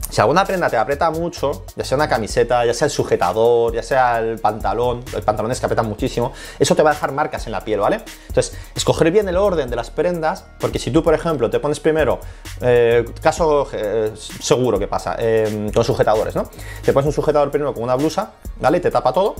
Si 0.09 0.21
alguna 0.21 0.45
prenda 0.45 0.69
te 0.69 0.77
aprieta 0.77 1.09
mucho, 1.09 1.65
ya 1.75 1.83
sea 1.83 1.95
una 1.95 2.07
camiseta, 2.07 2.65
ya 2.65 2.73
sea 2.73 2.85
el 2.85 2.91
sujetador, 2.91 3.73
ya 3.73 3.83
sea 3.83 4.19
el 4.19 4.39
pantalón, 4.39 5.03
los 5.11 5.21
pantalones 5.23 5.59
que 5.59 5.65
apretan 5.65 5.87
muchísimo, 5.87 6.33
eso 6.59 6.75
te 6.75 6.83
va 6.83 6.91
a 6.91 6.93
dejar 6.93 7.11
marcas 7.11 7.45
en 7.47 7.51
la 7.51 7.61
piel, 7.61 7.79
¿vale? 7.79 8.01
Entonces, 8.27 8.57
escoger 8.75 9.11
bien 9.11 9.27
el 9.27 9.35
orden 9.35 9.69
de 9.69 9.75
las 9.75 9.89
prendas, 9.89 10.45
porque 10.59 10.79
si 10.79 10.91
tú, 10.91 11.03
por 11.03 11.13
ejemplo, 11.13 11.49
te 11.49 11.59
pones 11.59 11.79
primero, 11.79 12.19
eh, 12.61 13.05
caso 13.21 13.67
eh, 13.73 14.13
seguro 14.15 14.79
que 14.79 14.87
pasa, 14.87 15.15
eh, 15.19 15.71
con 15.73 15.83
sujetadores, 15.83 16.35
¿no? 16.35 16.49
Te 16.83 16.93
pones 16.93 17.07
un 17.07 17.13
sujetador 17.13 17.49
primero 17.49 17.73
con 17.73 17.83
una 17.83 17.95
blusa, 17.95 18.31
¿vale? 18.61 18.77
Y 18.77 18.81
te 18.81 18.91
tapa 18.91 19.11
todo, 19.11 19.35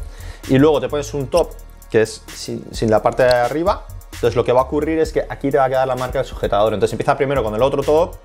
y 0.49 0.57
luego 0.57 0.81
te 0.81 0.89
pones 0.89 1.13
un 1.13 1.27
top 1.27 1.51
que 1.89 2.01
es 2.01 2.23
sin, 2.33 2.65
sin 2.73 2.89
la 2.89 3.01
parte 3.01 3.23
de 3.23 3.29
arriba, 3.29 3.85
entonces 4.11 4.35
lo 4.35 4.43
que 4.43 4.51
va 4.51 4.61
a 4.61 4.63
ocurrir 4.63 4.99
es 4.99 5.13
que 5.13 5.25
aquí 5.29 5.51
te 5.51 5.57
va 5.57 5.65
a 5.65 5.69
quedar 5.69 5.87
la 5.87 5.95
marca 5.95 6.17
del 6.17 6.27
sujetador, 6.27 6.73
entonces 6.73 6.93
empieza 6.93 7.15
primero 7.15 7.43
con 7.43 7.53
el 7.53 7.61
otro 7.61 7.83
top, 7.83 8.15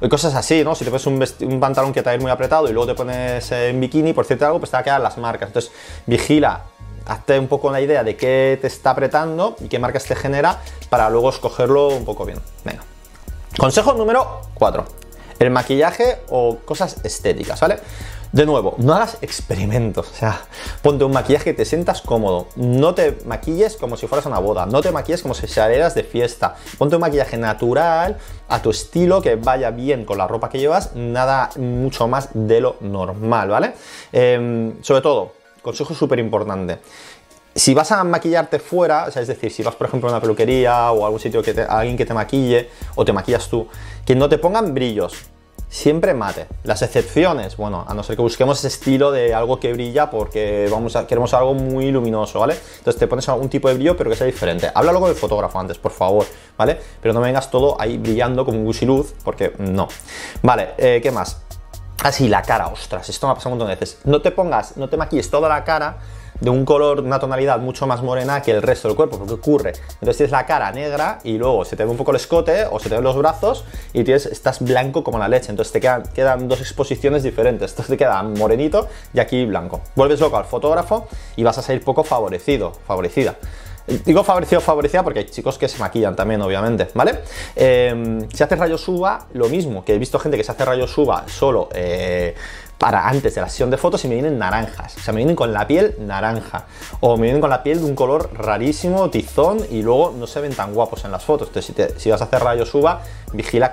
y 0.00 0.08
cosas 0.08 0.34
así, 0.34 0.64
¿no? 0.64 0.74
Si 0.74 0.84
te 0.84 0.90
pones 0.90 1.40
un, 1.42 1.60
pantalón 1.60 1.92
que 1.92 2.02
te 2.02 2.06
va 2.06 2.12
a 2.12 2.14
ir 2.14 2.20
muy 2.20 2.30
apretado 2.30 2.68
y 2.68 2.72
luego 2.72 2.86
te 2.86 2.94
pones 2.94 3.50
en 3.52 3.80
bikini, 3.80 4.12
por 4.12 4.24
cierto 4.24 4.46
algo, 4.46 4.58
pues 4.58 4.70
te 4.70 4.76
va 4.76 4.80
a 4.80 4.84
quedar 4.84 5.00
las 5.00 5.18
marcas. 5.18 5.48
Entonces, 5.48 5.72
vigila, 6.06 6.64
hazte 7.06 7.38
un 7.38 7.48
poco 7.48 7.70
la 7.70 7.80
idea 7.80 8.04
de 8.04 8.16
qué 8.16 8.58
te 8.60 8.66
está 8.66 8.90
apretando 8.90 9.56
y 9.60 9.68
qué 9.68 9.78
marcas 9.78 10.04
te 10.04 10.14
genera 10.14 10.58
para 10.88 11.10
luego 11.10 11.30
escogerlo 11.30 11.88
un 11.88 12.04
poco 12.04 12.24
bien. 12.24 12.38
Venga. 12.64 12.82
Consejo 13.56 13.92
número 13.94 14.42
4. 14.54 14.84
El 15.38 15.50
maquillaje 15.50 16.18
o 16.30 16.58
cosas 16.64 17.04
estéticas, 17.04 17.60
¿vale? 17.60 17.78
De 18.32 18.46
nuevo, 18.46 18.76
no 18.78 18.94
hagas 18.94 19.18
experimentos, 19.20 20.10
o 20.10 20.14
sea, 20.14 20.40
ponte 20.80 21.04
un 21.04 21.12
maquillaje 21.12 21.50
que 21.50 21.52
te 21.52 21.64
sientas 21.66 22.00
cómodo, 22.00 22.48
no 22.56 22.94
te 22.94 23.18
maquilles 23.26 23.76
como 23.76 23.98
si 23.98 24.06
fueras 24.06 24.24
a 24.24 24.30
una 24.30 24.38
boda, 24.38 24.64
no 24.64 24.80
te 24.80 24.90
maquilles 24.90 25.20
como 25.20 25.34
si 25.34 25.46
salieras 25.46 25.94
de 25.94 26.02
fiesta, 26.02 26.56
ponte 26.78 26.96
un 26.96 27.02
maquillaje 27.02 27.36
natural, 27.36 28.16
a 28.48 28.62
tu 28.62 28.70
estilo, 28.70 29.20
que 29.20 29.36
vaya 29.36 29.70
bien 29.70 30.06
con 30.06 30.16
la 30.16 30.26
ropa 30.26 30.48
que 30.48 30.58
llevas, 30.58 30.94
nada 30.94 31.50
mucho 31.58 32.08
más 32.08 32.30
de 32.32 32.62
lo 32.62 32.76
normal, 32.80 33.50
¿vale? 33.50 33.74
Em, 34.12 34.82
sobre 34.82 35.02
todo, 35.02 35.34
consejo 35.60 35.92
súper 35.92 36.18
importante, 36.18 36.78
si 37.54 37.74
vas 37.74 37.92
a 37.92 38.02
maquillarte 38.02 38.58
fuera, 38.60 39.04
o 39.08 39.10
sea, 39.10 39.20
es 39.20 39.28
decir, 39.28 39.52
si 39.52 39.62
vas 39.62 39.74
por 39.74 39.88
ejemplo 39.88 40.08
a 40.08 40.12
una 40.12 40.22
peluquería 40.22 40.90
o 40.90 41.02
a 41.02 41.06
algún 41.08 41.20
sitio 41.20 41.42
que 41.42 41.52
te, 41.52 41.64
alguien 41.64 41.98
que 41.98 42.06
te 42.06 42.14
maquille 42.14 42.70
o 42.94 43.04
te 43.04 43.12
maquillas 43.12 43.46
tú, 43.48 43.68
que 44.06 44.14
no 44.14 44.30
te 44.30 44.38
pongan 44.38 44.72
brillos, 44.72 45.26
siempre 45.72 46.12
mate. 46.12 46.46
Las 46.64 46.82
excepciones, 46.82 47.56
bueno, 47.56 47.84
a 47.88 47.94
no 47.94 48.02
ser 48.02 48.14
que 48.16 48.22
busquemos 48.22 48.58
ese 48.58 48.68
estilo 48.68 49.10
de 49.10 49.34
algo 49.34 49.58
que 49.58 49.72
brilla 49.72 50.10
porque 50.10 50.68
vamos 50.70 50.94
a, 50.96 51.06
queremos 51.06 51.32
algo 51.32 51.54
muy 51.54 51.90
luminoso, 51.90 52.40
¿vale? 52.40 52.58
Entonces 52.78 53.00
te 53.00 53.06
pones 53.06 53.26
algún 53.30 53.48
tipo 53.48 53.68
de 53.68 53.74
brillo 53.74 53.96
pero 53.96 54.10
que 54.10 54.16
sea 54.16 54.26
diferente. 54.26 54.70
Háblalo 54.74 55.00
con 55.00 55.08
el 55.08 55.16
fotógrafo 55.16 55.58
antes, 55.58 55.78
por 55.78 55.92
favor, 55.92 56.26
¿vale? 56.58 56.78
Pero 57.00 57.14
no 57.14 57.20
me 57.20 57.26
vengas 57.26 57.50
todo 57.50 57.80
ahí 57.80 57.96
brillando 57.96 58.44
como 58.44 58.58
un 58.58 58.64
gusiluz 58.66 59.14
porque 59.24 59.54
no. 59.58 59.88
Vale, 60.42 60.74
eh, 60.76 61.00
¿qué 61.02 61.10
más? 61.10 61.40
Así, 62.04 62.26
ah, 62.26 62.30
la 62.30 62.42
cara, 62.42 62.66
ostras, 62.66 63.08
esto 63.08 63.26
me 63.26 63.32
ha 63.32 63.34
pasado 63.34 63.54
un 63.54 63.58
montón 63.58 63.74
de 63.74 63.80
veces. 63.80 63.98
No 64.04 64.20
te 64.20 64.30
pongas, 64.30 64.76
no 64.76 64.90
te 64.90 64.98
maquilles 64.98 65.30
toda 65.30 65.48
la 65.48 65.64
cara 65.64 65.96
de 66.42 66.50
un 66.50 66.64
color, 66.64 67.00
una 67.00 67.20
tonalidad 67.20 67.60
mucho 67.60 67.86
más 67.86 68.02
morena 68.02 68.42
que 68.42 68.50
el 68.50 68.62
resto 68.62 68.88
del 68.88 68.96
cuerpo, 68.96 69.16
porque 69.16 69.34
ocurre. 69.34 69.72
Entonces 69.94 70.16
tienes 70.16 70.32
la 70.32 70.44
cara 70.44 70.72
negra 70.72 71.20
y 71.22 71.38
luego 71.38 71.64
se 71.64 71.76
te 71.76 71.84
ve 71.84 71.90
un 71.90 71.96
poco 71.96 72.10
el 72.10 72.16
escote 72.16 72.66
o 72.68 72.80
se 72.80 72.88
te 72.88 72.96
ven 72.96 73.04
los 73.04 73.16
brazos 73.16 73.64
y 73.92 74.02
tienes, 74.02 74.26
estás 74.26 74.60
blanco 74.60 75.04
como 75.04 75.18
la 75.18 75.28
leche. 75.28 75.50
Entonces 75.50 75.72
te 75.72 75.80
quedan, 75.80 76.02
quedan 76.12 76.48
dos 76.48 76.60
exposiciones 76.60 77.22
diferentes. 77.22 77.70
Entonces 77.70 77.90
te 77.90 77.96
queda 77.96 78.20
morenito 78.24 78.88
y 79.14 79.20
aquí 79.20 79.46
blanco. 79.46 79.82
Vuelves 79.94 80.18
loco 80.18 80.36
al 80.36 80.44
fotógrafo 80.44 81.06
y 81.36 81.44
vas 81.44 81.56
a 81.58 81.62
salir 81.62 81.84
poco 81.84 82.02
favorecido, 82.02 82.72
favorecida. 82.86 83.36
Digo 83.86 84.22
favorecido 84.22 84.60
favorecida 84.60 85.02
porque 85.02 85.20
hay 85.20 85.24
chicos 85.26 85.58
que 85.58 85.68
se 85.68 85.78
maquillan 85.78 86.14
también, 86.14 86.40
obviamente, 86.40 86.88
¿vale? 86.94 87.20
Eh, 87.56 88.26
si 88.32 88.42
haces 88.42 88.58
rayos 88.58 88.80
suba, 88.80 89.26
lo 89.32 89.48
mismo, 89.48 89.84
que 89.84 89.94
he 89.94 89.98
visto 89.98 90.20
gente 90.20 90.36
que 90.36 90.44
se 90.44 90.52
hace 90.52 90.64
rayos 90.64 90.90
suba 90.90 91.24
solo 91.26 91.68
eh, 91.74 92.34
para 92.82 93.08
antes 93.08 93.32
de 93.36 93.40
la 93.40 93.48
sesión 93.48 93.70
de 93.70 93.76
fotos 93.76 94.04
y 94.04 94.08
me 94.08 94.14
vienen 94.14 94.40
naranjas. 94.40 94.96
O 94.96 95.00
sea, 95.00 95.14
me 95.14 95.18
vienen 95.18 95.36
con 95.36 95.52
la 95.52 95.68
piel 95.68 95.94
naranja. 96.00 96.64
O 96.98 97.16
me 97.16 97.22
vienen 97.22 97.40
con 97.40 97.48
la 97.48 97.62
piel 97.62 97.78
de 97.78 97.84
un 97.84 97.94
color 97.94 98.30
rarísimo, 98.34 99.08
tizón, 99.08 99.60
y 99.70 99.82
luego 99.82 100.12
no 100.18 100.26
se 100.26 100.40
ven 100.40 100.52
tan 100.52 100.74
guapos 100.74 101.04
en 101.04 101.12
las 101.12 101.22
fotos. 101.22 101.46
Entonces, 101.46 101.94
si, 101.96 102.10
vas 102.10 102.20
a 102.22 102.24
hacer 102.24 102.42
rayos 102.42 102.74
uva, 102.74 103.02
vigila 103.32 103.70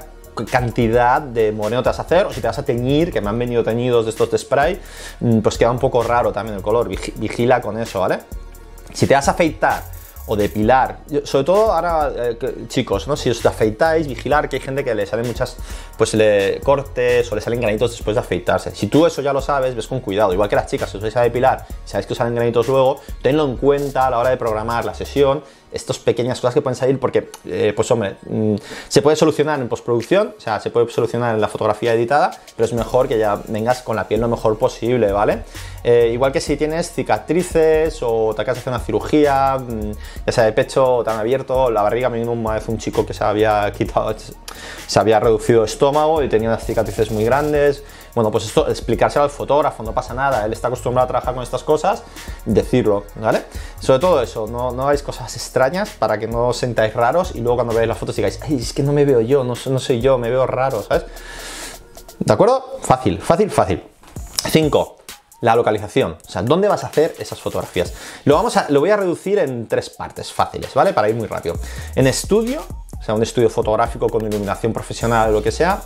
cantidad 0.51 1.23
de 1.23 1.51
moreno 1.51 1.81
te 1.81 1.89
vas 1.89 1.97
a 1.97 2.03
hacer 2.03 2.27
o 2.27 2.31
si 2.31 2.39
te 2.39 2.45
vas 2.45 2.59
a 2.59 2.63
teñir, 2.63 3.11
que 3.11 3.19
me 3.19 3.29
han 3.29 3.39
venido 3.39 3.63
teñidos 3.63 4.05
de 4.05 4.11
estos 4.11 4.29
de 4.29 4.37
spray, 4.37 4.79
mm, 5.21 5.39
pues 5.39 5.57
queda 5.57 5.71
un 5.71 5.79
poco 5.79 6.03
raro 6.03 6.31
también 6.31 6.55
el 6.55 6.61
color. 6.61 6.87
Vigila 6.87 7.61
con 7.61 7.79
eso, 7.79 8.01
¿vale? 8.01 8.19
Si 8.93 9.07
te 9.07 9.15
vas 9.15 9.27
a 9.27 9.31
afeitar 9.31 9.81
o 10.29 10.35
depilar. 10.35 10.99
Sobre 11.23 11.43
todo 11.43 11.71
ahora, 11.71 12.11
eh, 12.15 12.37
chicos, 12.67 13.07
¿no? 13.07 13.17
Si 13.17 13.31
os 13.31 13.43
afeitáis, 13.45 14.07
vigilar 14.07 14.47
que 14.47 14.57
hay 14.57 14.61
gente 14.61 14.83
que 14.83 14.93
le 14.93 15.07
salen 15.07 15.25
muchas, 15.25 15.57
pues 15.97 16.13
le 16.13 16.61
cortes 16.63 17.29
o 17.31 17.35
le 17.35 17.41
salen 17.41 17.59
granitos 17.59 17.91
después 17.91 18.15
de 18.15 18.21
afeitarse. 18.21 18.75
Si 18.75 18.87
tú 18.87 19.07
eso 19.07 19.23
ya 19.23 19.33
lo 19.33 19.41
sabes, 19.41 19.73
ves 19.75 19.87
con 19.87 20.01
cuidado. 20.01 20.31
Igual 20.31 20.47
que 20.47 20.55
las 20.55 20.67
chicas, 20.67 20.91
si 20.91 20.97
os 20.97 21.03
vais 21.03 21.17
a 21.17 21.21
depilar, 21.21 21.65
sabéis 21.83 22.05
que 22.05 22.13
os 22.13 22.17
salen 22.17 22.35
granitos 22.35 22.67
luego, 22.67 23.01
tenlo 23.23 23.45
en 23.45 23.57
cuenta 23.57 24.05
a 24.05 24.11
la 24.11 24.19
hora 24.19 24.29
de 24.29 24.37
programar 24.37 24.85
la 24.85 24.93
sesión 24.93 25.41
estas 25.71 25.99
pequeñas 25.99 26.39
cosas 26.39 26.53
que 26.53 26.61
pueden 26.61 26.75
salir 26.75 26.99
porque, 26.99 27.29
eh, 27.45 27.73
pues 27.75 27.89
hombre, 27.91 28.15
mm, 28.27 28.55
se 28.87 29.01
puede 29.01 29.15
solucionar 29.15 29.59
en 29.59 29.67
postproducción, 29.67 30.33
o 30.37 30.41
sea, 30.41 30.59
se 30.59 30.69
puede 30.69 30.89
solucionar 30.89 31.35
en 31.35 31.41
la 31.41 31.47
fotografía 31.47 31.93
editada, 31.93 32.31
pero 32.55 32.65
es 32.65 32.73
mejor 32.73 33.07
que 33.07 33.17
ya 33.17 33.41
vengas 33.47 33.81
con 33.81 33.95
la 33.95 34.07
piel 34.07 34.21
lo 34.21 34.27
mejor 34.27 34.57
posible, 34.57 35.11
¿vale? 35.11 35.43
Eh, 35.83 36.09
igual 36.13 36.31
que 36.31 36.41
si 36.41 36.57
tienes 36.57 36.91
cicatrices 36.91 37.99
o 38.01 38.33
te 38.35 38.41
acabas 38.41 38.57
de 38.57 38.61
hacer 38.61 38.73
una 38.73 38.83
cirugía, 38.83 39.57
mm, 39.57 39.91
ya 40.25 40.31
sea 40.31 40.43
de 40.45 40.53
pecho 40.53 41.03
tan 41.05 41.19
abierto, 41.19 41.71
la 41.71 41.81
barriga, 41.81 42.09
me 42.09 42.19
vino 42.19 42.31
una 42.31 42.53
vez 42.53 42.67
un 42.67 42.77
chico 42.77 43.05
que 43.05 43.13
se 43.13 43.23
había 43.23 43.71
quitado, 43.71 44.15
se 44.87 44.99
había 44.99 45.19
reducido 45.19 45.63
estómago 45.63 46.23
y 46.23 46.29
tenía 46.29 46.49
unas 46.49 46.65
cicatrices 46.65 47.11
muy 47.11 47.23
grandes, 47.23 47.83
bueno, 48.19 48.31
pues 48.31 48.47
esto, 48.47 48.67
explicárselo 48.67 49.23
al 49.23 49.29
fotógrafo, 49.29 49.81
no 49.81 49.93
pasa 49.93 50.13
nada, 50.13 50.45
él 50.45 50.51
está 50.51 50.67
acostumbrado 50.67 51.05
a 51.05 51.07
trabajar 51.07 51.33
con 51.33 51.41
estas 51.41 51.63
cosas, 51.63 52.03
decirlo, 52.45 53.05
¿vale? 53.15 53.45
Sobre 53.79 53.99
todo 53.99 54.21
eso, 54.21 54.45
no, 54.45 54.71
no 54.71 54.83
hagáis 54.83 55.03
cosas 55.03 55.33
extrañas 55.37 55.91
para 55.91 56.19
que 56.19 56.27
no 56.27 56.49
os 56.49 56.57
sentáis 56.57 56.93
raros 56.93 57.31
y 57.33 57.39
luego 57.39 57.55
cuando 57.55 57.73
veáis 57.73 57.87
las 57.87 57.97
fotos 57.97 58.17
digáis, 58.17 58.37
ay, 58.41 58.57
es 58.57 58.73
que 58.73 58.83
no 58.83 58.91
me 58.91 59.05
veo 59.05 59.21
yo, 59.21 59.45
no, 59.45 59.53
no 59.53 59.79
soy 59.79 60.01
yo, 60.01 60.17
me 60.17 60.29
veo 60.29 60.45
raro, 60.45 60.83
¿sabes? 60.83 61.05
¿De 62.19 62.33
acuerdo? 62.33 62.79
Fácil, 62.81 63.21
fácil, 63.21 63.49
fácil. 63.49 63.83
5. 64.51 64.97
La 65.39 65.55
localización, 65.55 66.17
o 66.21 66.29
sea, 66.29 66.41
¿dónde 66.41 66.67
vas 66.67 66.83
a 66.83 66.87
hacer 66.87 67.15
esas 67.19 67.39
fotografías? 67.39 67.93
Lo, 68.25 68.35
vamos 68.35 68.57
a, 68.57 68.69
lo 68.69 68.81
voy 68.81 68.89
a 68.89 68.97
reducir 68.97 69.39
en 69.39 69.69
tres 69.69 69.89
partes 69.89 70.33
fáciles, 70.33 70.73
¿vale? 70.73 70.91
Para 70.91 71.07
ir 71.07 71.15
muy 71.15 71.27
rápido. 71.27 71.55
En 71.95 72.05
estudio, 72.05 72.61
o 72.99 73.01
sea, 73.01 73.15
un 73.15 73.23
estudio 73.23 73.49
fotográfico 73.49 74.09
con 74.09 74.25
iluminación 74.25 74.73
profesional 74.73 75.29
o 75.29 75.31
lo 75.31 75.41
que 75.41 75.53
sea, 75.53 75.81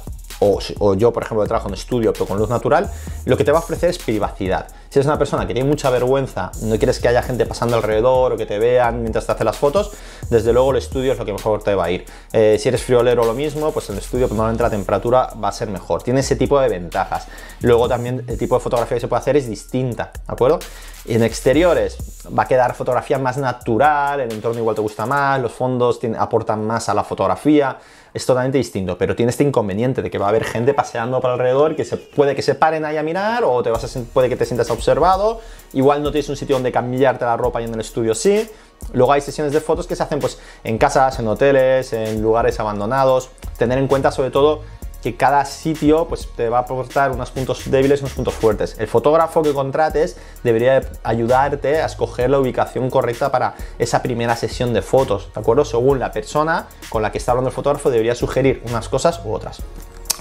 o, 0.80 0.94
yo, 0.96 1.14
por 1.14 1.24
ejemplo, 1.24 1.46
trabajo 1.46 1.68
en 1.70 1.76
estudio 1.76 2.14
pero 2.14 2.26
con 2.26 2.38
luz 2.38 2.50
natural, 2.50 2.90
lo 3.26 3.38
que 3.38 3.44
te 3.44 3.52
va 3.52 3.60
a 3.60 3.62
ofrecer 3.62 3.90
es 3.90 3.98
privacidad. 3.98 4.68
Si 4.94 5.00
eres 5.00 5.08
una 5.08 5.18
persona 5.18 5.48
que 5.48 5.56
tiene 5.56 5.68
mucha 5.68 5.90
vergüenza, 5.90 6.52
no 6.62 6.78
quieres 6.78 7.00
que 7.00 7.08
haya 7.08 7.24
gente 7.24 7.48
pasando 7.48 7.76
alrededor 7.76 8.34
o 8.34 8.38
que 8.38 8.46
te 8.46 8.60
vean 8.60 9.02
mientras 9.02 9.26
te 9.26 9.32
haces 9.32 9.44
las 9.44 9.58
fotos, 9.58 9.90
desde 10.30 10.54
luego 10.54 10.70
el 10.70 10.78
estudio 10.78 11.14
es 11.14 11.18
lo 11.18 11.26
que 11.26 11.34
mejor 11.34 11.64
te 11.64 11.74
va 11.74 11.86
a 11.86 11.90
ir. 11.90 12.06
Eh, 12.32 12.58
si 12.60 12.70
eres 12.70 12.84
friolero 12.84 13.26
lo 13.26 13.34
mismo, 13.34 13.72
pues 13.72 13.90
el 13.90 13.98
estudio 13.98 14.28
normalmente 14.28 14.62
la 14.62 14.70
temperatura 14.70 15.30
va 15.44 15.48
a 15.48 15.52
ser 15.52 15.70
mejor. 15.70 16.04
Tiene 16.04 16.20
ese 16.20 16.36
tipo 16.36 16.60
de 16.60 16.70
ventajas. 16.70 17.26
Luego 17.62 17.90
también 17.90 18.24
el 18.28 18.38
tipo 18.38 18.54
de 18.54 18.62
fotografía 18.62 18.98
que 18.98 19.02
se 19.02 19.08
puede 19.08 19.22
hacer 19.22 19.36
es 19.36 19.50
distinta, 19.50 20.12
¿de 20.14 20.32
acuerdo? 20.32 20.60
En 21.06 21.24
exteriores 21.24 21.98
va 22.28 22.44
a 22.44 22.48
quedar 22.48 22.76
fotografía 22.76 23.18
más 23.18 23.38
natural, 23.38 24.20
el 24.20 24.32
entorno 24.32 24.60
igual 24.60 24.76
te 24.76 24.82
gusta 24.82 25.08
más, 25.08 25.42
los 25.42 25.54
fondos 25.54 26.02
aportan 26.20 26.68
más 26.68 26.88
a 26.88 26.94
la 26.94 27.04
fotografía 27.04 27.80
es 28.14 28.26
totalmente 28.26 28.60
distinto, 28.60 28.98
pero 28.98 29.16
tiene 29.16 29.32
este 29.32 29.44
inconveniente 29.44 30.02
de 30.02 30.12
que 30.12 30.18
va 30.18 30.28
a 30.28 30.30
haber 30.30 30.44
gente 30.44 30.74
paseando 30.74 31.20
por 31.20 31.32
alrededor 31.32 31.76
que 31.76 31.84
puede 32.16 32.36
que 32.36 32.42
se 32.42 32.54
paren 32.54 32.86
ahí 32.86 32.98
a 32.98 33.04
mirar 33.04 33.44
o 33.44 33.64
te 33.64 33.72
vas 33.72 33.98
puede 34.14 34.30
que 34.30 34.36
te 34.36 34.46
sientas 34.46 34.70
observado, 34.84 35.40
igual 35.72 36.04
no 36.04 36.12
tienes 36.12 36.30
un 36.30 36.36
sitio 36.36 36.56
donde 36.56 36.72
cambiarte 36.72 37.24
la 37.24 37.38
ropa 37.38 37.62
y 37.62 37.66
en 37.66 37.74
el 37.74 37.80
estudio 37.80 38.14
sí. 38.14 38.50
Luego 38.92 39.14
hay 39.14 39.22
sesiones 39.22 39.54
de 39.54 39.62
fotos 39.62 39.88
que 39.88 39.96
se 39.96 40.04
hacen 40.04 40.20
pues 40.20 40.38
en 40.64 40.78
casas, 40.78 41.18
en 41.20 41.28
hoteles, 41.28 41.94
en 41.94 42.22
lugares 42.22 42.60
abandonados. 42.60 43.30
Tener 43.58 43.78
en 43.78 43.88
cuenta 43.88 44.12
sobre 44.12 44.30
todo 44.30 44.62
que 45.02 45.16
cada 45.16 45.44
sitio 45.46 46.08
pues, 46.08 46.30
te 46.36 46.48
va 46.48 46.60
a 46.60 46.62
aportar 46.62 47.12
unos 47.12 47.30
puntos 47.32 47.70
débiles 47.70 48.00
y 48.00 48.04
unos 48.04 48.14
puntos 48.14 48.34
fuertes. 48.34 48.76
El 48.80 48.88
fotógrafo 48.88 49.42
que 49.42 49.54
contrates 49.54 50.18
debería 50.44 50.82
ayudarte 51.04 51.82
a 51.82 51.86
escoger 51.86 52.30
la 52.30 52.40
ubicación 52.40 52.90
correcta 52.90 53.32
para 53.32 53.56
esa 53.80 54.02
primera 54.02 54.36
sesión 54.38 54.74
de 54.74 54.82
fotos, 54.82 55.30
¿de 55.34 55.42
acuerdo? 55.42 55.66
Según 55.66 56.00
la 56.00 56.12
persona 56.12 56.68
con 56.90 57.02
la 57.02 57.12
que 57.12 57.18
está 57.18 57.34
hablando 57.34 57.50
el 57.50 57.56
fotógrafo, 57.56 57.90
debería 57.90 58.16
sugerir 58.16 58.64
unas 58.66 58.88
cosas 58.88 59.20
u 59.26 59.34
otras. 59.34 59.62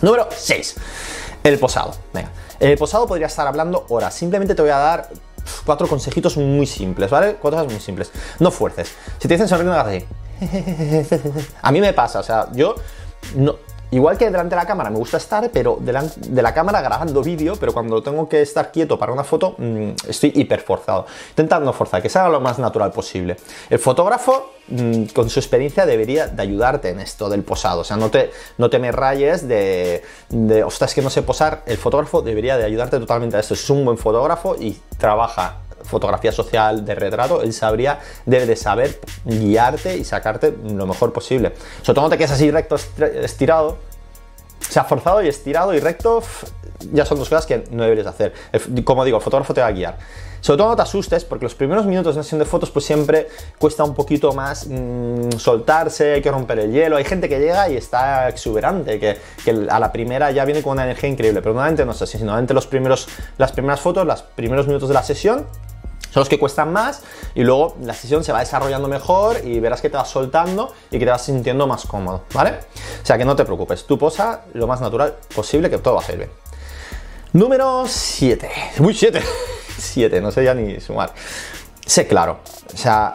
Número 0.03 0.29
6. 0.31 0.77
El 1.45 1.59
posado. 1.59 1.95
Venga, 2.13 2.31
el 2.61 2.77
posado 2.77 3.07
podría 3.07 3.29
estar 3.29 3.47
hablando 3.47 3.87
horas. 3.89 4.15
Simplemente 4.15 4.55
te 4.55 4.63
voy 4.63 4.71
a 4.71 4.79
dar 4.79 5.09
cuatro 5.65 5.89
consejitos 5.89 6.37
muy 6.37 6.67
simples, 6.67 7.11
¿vale? 7.11 7.37
Cuatro 7.41 7.59
cosas 7.59 7.73
muy 7.73 7.81
simples. 7.81 8.11
No 8.39 8.51
fuerces. 8.51 8.93
Si 9.19 9.29
te 9.29 9.35
dicen 9.35 9.49
sonriendo, 9.49 9.73
hagas 9.73 9.95
así. 9.95 10.07
A 11.63 11.73
mí 11.73 11.81
me 11.81 11.93
pasa, 11.93 12.21
o 12.21 12.23
sea, 12.23 12.49
yo 12.53 12.75
no, 13.37 13.57
Igual 13.93 14.17
que 14.17 14.25
delante 14.25 14.55
de 14.55 14.57
la 14.57 14.67
cámara 14.67 14.89
me 14.89 14.97
gusta 14.97 15.19
estar, 15.19 15.51
pero 15.51 15.77
delante 15.79 16.15
de 16.19 16.41
la 16.41 16.55
cámara 16.55 16.81
grabando 16.81 17.23
vídeo, 17.23 17.57
pero 17.61 17.75
cuando 17.75 18.03
tengo 18.03 18.27
que 18.27 18.41
estar 18.41 18.73
quieto 18.73 18.99
para 18.99 19.13
una 19.13 19.23
foto, 19.23 19.55
mm, 19.59 19.91
estoy 20.09 20.33
hiper 20.35 20.61
forzado. 20.61 21.05
Intentando 21.29 21.71
forzar, 21.75 22.01
que 22.01 22.09
sea 22.09 22.27
lo 22.31 22.41
más 22.41 22.59
natural 22.59 22.91
posible. 22.91 23.37
El 23.69 23.79
fotógrafo, 23.79 24.53
mm, 24.69 25.05
con 25.13 25.29
su 25.29 25.41
experiencia, 25.41 25.85
debería 25.85 26.27
de 26.27 26.41
ayudarte 26.41 26.89
en 26.89 27.01
esto 27.01 27.29
del 27.29 27.43
posado. 27.43 27.83
O 27.83 27.85
sea, 27.85 27.99
no 27.99 28.11
te, 28.11 28.31
no 28.57 28.71
te 28.71 28.79
me 28.79 28.93
rayes 28.93 29.47
de, 29.47 30.03
de, 30.31 30.65
ostras, 30.65 30.95
que 30.95 31.03
no 31.03 31.11
sé 31.11 31.21
posar. 31.21 31.63
El 31.67 31.77
fotógrafo 31.77 32.23
debería 32.23 32.57
de 32.57 32.65
ayudarte 32.65 32.99
totalmente 32.99 33.37
a 33.37 33.41
esto. 33.41 33.53
Es 33.53 33.69
un 33.69 33.85
buen 33.85 33.99
fotógrafo 33.99 34.57
y 34.59 34.81
trabaja 34.97 35.59
fotografía 35.85 36.33
social 36.33 36.85
de 36.85 36.95
retrato, 36.95 37.43
él 37.43 37.53
sabría, 37.53 38.01
debe 38.27 38.47
de 38.47 38.57
saber 38.57 39.01
guiarte 39.25 39.97
y 39.97 40.05
sacarte 40.05 40.55
lo 40.65 40.87
mejor 40.87 41.13
posible. 41.13 41.53
Sobre 41.83 41.95
todo 41.95 42.05
no 42.05 42.11
te 42.11 42.19
quedes 42.19 42.33
así 42.33 42.51
recto, 42.51 42.77
estirado. 43.23 43.79
O 44.69 44.73
sea, 44.73 44.85
forzado 44.85 45.23
y 45.23 45.29
estirado 45.29 45.75
y 45.75 45.81
recto 45.81 46.23
ya 46.93 47.05
son 47.05 47.19
dos 47.19 47.29
cosas 47.29 47.47
que 47.47 47.65
no 47.71 47.83
deberías 47.83 48.07
hacer. 48.07 48.33
Como 48.85 49.05
digo, 49.05 49.19
el 49.19 49.23
fotógrafo 49.23 49.55
te 49.55 49.61
va 49.61 49.69
a 49.69 49.73
guiar. 49.73 49.99
Sobre 50.41 50.59
todo 50.59 50.71
no 50.71 50.77
te 50.77 50.83
asustes, 50.83 51.25
porque 51.25 51.45
los 51.45 51.55
primeros 51.55 51.87
minutos 51.87 52.15
de 52.15 52.19
una 52.19 52.25
sesión 52.25 52.41
de 52.41 52.45
fotos 52.45 52.71
pues 52.71 52.85
siempre 52.85 53.29
cuesta 53.59 53.85
un 53.85 53.95
poquito 53.95 54.33
más 54.33 54.67
mm, 54.67 55.39
soltarse, 55.39 56.15
hay 56.15 56.23
que 56.23 56.33
romper 56.33 56.59
el 56.59 56.73
hielo. 56.73 56.97
Hay 56.97 57.05
gente 57.05 57.29
que 57.29 57.39
llega 57.39 57.69
y 57.69 57.77
está 57.77 58.29
exuberante, 58.29 58.99
que, 58.99 59.19
a 59.71 59.79
la 59.79 59.93
primera 59.93 60.33
ya 60.33 60.45
viene 60.45 60.61
con 60.61 60.73
una 60.73 60.83
energía 60.85 61.09
increíble, 61.09 61.41
pero 61.43 61.55
normalmente 61.55 61.85
no 61.85 61.93
es 61.93 62.03
así, 62.03 62.19
normalmente 62.19 62.55
los 62.55 62.67
primeros, 62.67 63.07
las 63.39 63.53
primeras 63.53 63.79
fotos, 63.79 64.05
los 64.05 64.23
primeros 64.23 64.67
minutos 64.67 64.89
de 64.89 64.95
la 64.95 65.05
sesión 65.05 65.47
son 66.13 66.21
los 66.21 66.29
que 66.29 66.39
cuestan 66.39 66.73
más 66.73 67.03
y 67.35 67.43
luego 67.43 67.75
la 67.81 67.95
sesión 67.95 68.23
se 68.23 68.33
va 68.33 68.41
desarrollando 68.41 68.87
mejor 68.87 69.41
y 69.45 69.61
verás 69.61 69.81
que 69.81 69.89
te 69.89 69.97
vas 69.97 70.11
soltando 70.11 70.75
y 70.91 70.99
que 70.99 71.07
te 71.07 71.11
vas 71.11 71.25
sintiendo 71.25 71.67
más 71.67 71.87
cómodo, 71.87 72.25
¿vale? 72.35 72.59
O 73.03 73.07
sea 73.07 73.17
que 73.17 73.25
no 73.25 73.35
te 73.35 73.47
preocupes, 73.47 73.87
tú 73.87 73.99
posa 73.99 74.43
lo 74.53 74.67
más 74.67 74.83
natural 74.83 75.17
posible 75.35 75.71
que 75.71 75.79
todo 75.79 75.95
va 75.95 76.01
a 76.01 76.05
salir 76.05 76.19
bien. 76.19 76.31
Número 77.33 77.85
7. 77.87 78.51
Uy, 78.81 78.93
7. 78.93 79.23
7, 79.79 80.21
no 80.23 80.31
sé 80.31 80.45
ya 80.45 80.53
ni 80.53 80.79
sumar. 80.81 81.15
Sé 81.87 82.07
claro, 82.07 82.41
o 82.73 82.77
sea, 82.77 83.15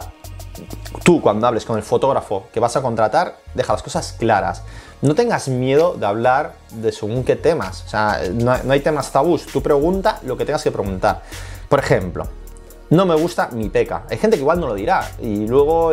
tú 1.04 1.20
cuando 1.20 1.46
hables 1.46 1.64
con 1.64 1.76
el 1.76 1.84
fotógrafo 1.84 2.48
que 2.52 2.58
vas 2.58 2.76
a 2.76 2.82
contratar, 2.82 3.36
deja 3.54 3.74
las 3.74 3.82
cosas 3.84 4.16
claras. 4.18 4.64
No 5.02 5.14
tengas 5.14 5.46
miedo 5.46 5.94
de 5.94 6.04
hablar 6.04 6.54
de 6.72 6.90
según 6.90 7.22
qué 7.22 7.36
temas. 7.36 7.84
O 7.86 7.88
sea, 7.88 8.22
no, 8.32 8.58
no 8.64 8.72
hay 8.72 8.80
temas 8.80 9.12
tabús. 9.12 9.46
Tú 9.46 9.62
pregunta 9.62 10.18
lo 10.24 10.36
que 10.36 10.44
tengas 10.44 10.64
que 10.64 10.72
preguntar. 10.72 11.22
Por 11.68 11.78
ejemplo, 11.78 12.26
no 12.90 13.06
me 13.06 13.14
gusta 13.14 13.48
mi 13.52 13.68
peca. 13.68 14.04
Hay 14.08 14.18
gente 14.18 14.36
que 14.36 14.42
igual 14.42 14.60
no 14.60 14.68
lo 14.68 14.74
dirá. 14.74 15.10
Y 15.20 15.46
luego, 15.46 15.92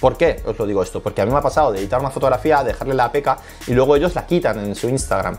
¿por 0.00 0.16
qué 0.16 0.42
os 0.44 0.58
lo 0.58 0.66
digo 0.66 0.82
esto? 0.82 1.00
Porque 1.00 1.22
a 1.22 1.26
mí 1.26 1.32
me 1.32 1.38
ha 1.38 1.42
pasado 1.42 1.72
de 1.72 1.78
editar 1.78 2.00
una 2.00 2.10
fotografía, 2.10 2.64
dejarle 2.64 2.94
la 2.94 3.10
peca 3.12 3.38
y 3.66 3.72
luego 3.72 3.96
ellos 3.96 4.14
la 4.14 4.26
quitan 4.26 4.58
en 4.58 4.74
su 4.74 4.88
Instagram. 4.88 5.38